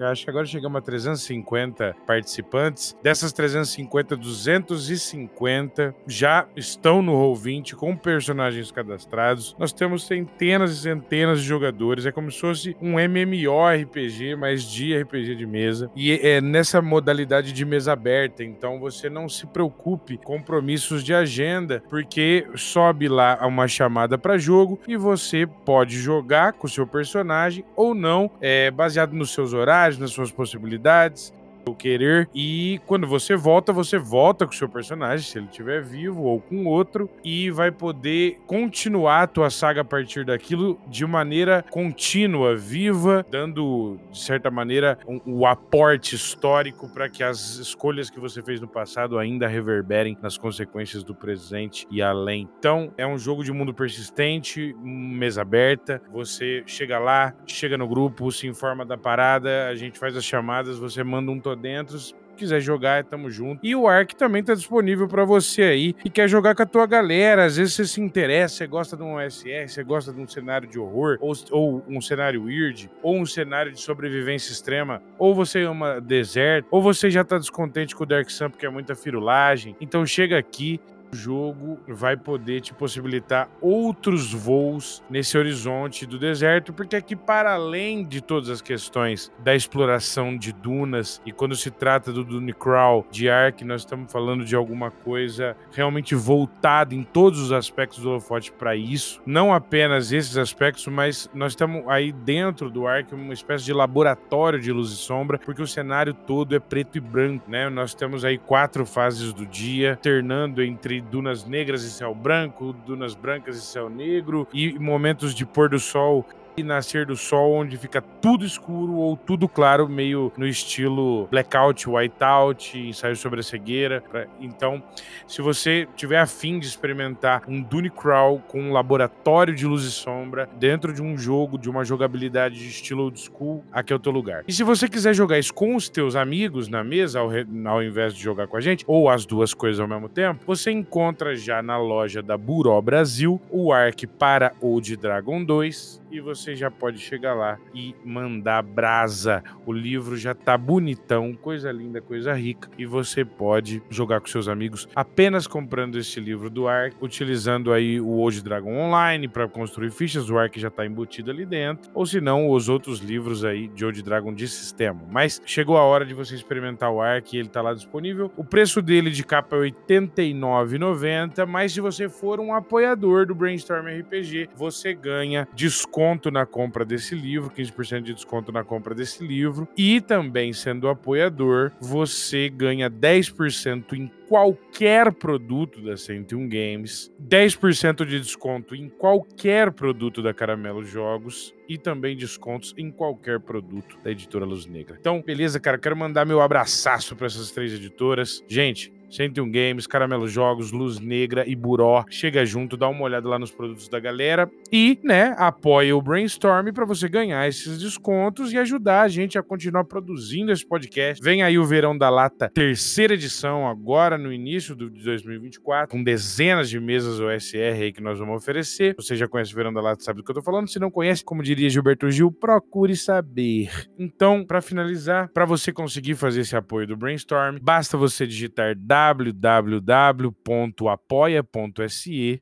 [0.00, 2.96] Acho que agora chegamos a 350 participantes.
[3.02, 9.54] Dessas 350, 250 já estão no Roll20 com personagens cadastrados.
[9.58, 12.06] Nós temos centenas e centenas de jogadores.
[12.06, 15.90] É como se fosse um MMORPG, mas de RPG de mesa.
[15.94, 18.42] E é nessa modalidade de mesa aberta.
[18.42, 24.38] Então você não se preocupe com compromissos de agenda, porque sobe lá uma chamada para
[24.38, 29.52] jogo e você pode jogar com o seu personagem ou não, é, baseado nos seus
[29.52, 31.32] horários, nas suas possibilidades
[31.70, 32.28] o querer.
[32.34, 36.40] E quando você volta, você volta com o seu personagem, se ele estiver vivo ou
[36.40, 42.56] com outro, e vai poder continuar a tua saga a partir daquilo de maneira contínua,
[42.56, 48.42] viva, dando, de certa maneira, o um, aporte histórico para que as escolhas que você
[48.42, 52.48] fez no passado ainda reverberem nas consequências do presente e além.
[52.58, 56.02] Então, é um jogo de mundo persistente, mesa aberta.
[56.10, 60.78] Você chega lá, chega no grupo, se informa da parada, a gente faz as chamadas,
[60.78, 61.98] você manda um dentro.
[61.98, 63.60] Se quiser jogar, tamo junto.
[63.66, 66.86] E o Ark também tá disponível para você aí que quer jogar com a tua
[66.86, 67.44] galera.
[67.44, 70.68] Às vezes você se interessa, você gosta de um OSR, você gosta de um cenário
[70.68, 75.62] de horror, ou, ou um cenário weird, ou um cenário de sobrevivência extrema, ou você
[75.62, 79.76] ama deserto, ou você já tá descontente com o Dark Sun porque é muita firulagem.
[79.80, 80.80] Então chega aqui,
[81.12, 87.54] o jogo vai poder te possibilitar outros voos nesse horizonte do deserto, porque aqui, para
[87.54, 92.52] além de todas as questões da exploração de dunas, e quando se trata do Dune
[92.52, 98.00] Crawl de Ark, nós estamos falando de alguma coisa realmente voltada em todos os aspectos
[98.00, 99.20] do holofote para isso.
[99.24, 104.60] Não apenas esses aspectos, mas nós estamos aí dentro do Ark, uma espécie de laboratório
[104.60, 107.68] de luz e sombra, porque o cenário todo é preto e branco, né?
[107.68, 113.14] Nós temos aí quatro fases do dia, alternando entre dunas negras e céu branco, dunas
[113.14, 116.26] brancas e céu negro, e momentos de pôr do sol
[116.58, 121.88] e nascer do sol, onde fica tudo escuro ou tudo claro, meio no estilo blackout,
[121.88, 124.02] whiteout, ensaio sobre a cegueira.
[124.40, 124.82] Então,
[125.26, 129.90] se você tiver afim de experimentar um Dune Crawl com um laboratório de luz e
[129.90, 133.98] sombra dentro de um jogo, de uma jogabilidade de estilo old school, aqui é o
[133.98, 134.44] teu lugar.
[134.48, 137.30] E se você quiser jogar isso com os teus amigos na mesa, ao,
[137.66, 140.70] ao invés de jogar com a gente, ou as duas coisas ao mesmo tempo, você
[140.70, 146.47] encontra já na loja da Buró Brasil o Ark para Old Dragon 2 e você
[146.54, 149.42] já pode chegar lá e mandar brasa.
[149.66, 154.48] O livro já tá bonitão, coisa linda, coisa rica, e você pode jogar com seus
[154.48, 159.90] amigos apenas comprando este livro do Ark, utilizando aí o Old Dragon Online para construir
[159.90, 163.68] fichas, o Ark já tá embutido ali dentro, ou se não, os outros livros aí
[163.68, 165.00] de Old Dragon de sistema.
[165.10, 168.30] Mas chegou a hora de você experimentar o Ark, ele tá lá disponível.
[168.36, 173.34] O preço dele de capa é R$ 89,90, mas se você for um apoiador do
[173.34, 178.94] Brainstorm RPG, você ganha desconto desconto na compra desse livro, 15% de desconto na compra
[178.94, 179.66] desse livro.
[179.76, 188.20] E também, sendo apoiador, você ganha 10% em qualquer produto da 101 Games, 10% de
[188.20, 194.44] desconto em qualquer produto da Caramelo Jogos e também descontos em qualquer produto da editora
[194.44, 194.96] Luz Negra.
[195.00, 198.44] Então, beleza, cara, quero mandar meu abraço para essas três editoras.
[198.46, 202.04] Gente, 101 Games, Caramelo Jogos, Luz Negra e Buró.
[202.08, 206.72] Chega junto, dá uma olhada lá nos produtos da galera e, né, apoia o Brainstorm
[206.72, 211.22] para você ganhar esses descontos e ajudar a gente a continuar produzindo esse podcast.
[211.22, 216.68] Vem aí o Verão da Lata, terceira edição, agora no início de 2024, com dezenas
[216.68, 218.94] de mesas OSR aí que nós vamos oferecer.
[218.96, 220.68] Você já conhece o Verão da Lata, sabe do que eu tô falando.
[220.68, 223.70] Se não conhece, como diria Gilberto Gil, procure saber.
[223.98, 230.40] Então, para finalizar, para você conseguir fazer esse apoio do Brainstorm, basta você digitar www.apoia.se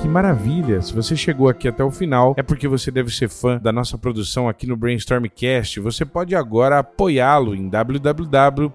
[0.08, 0.80] Que maravilha!
[0.80, 3.98] Se você chegou aqui até o final, é porque você deve ser fã da nossa
[3.98, 5.80] produção aqui no Brainstormcast.
[5.80, 8.72] Você pode agora apoiá-lo em www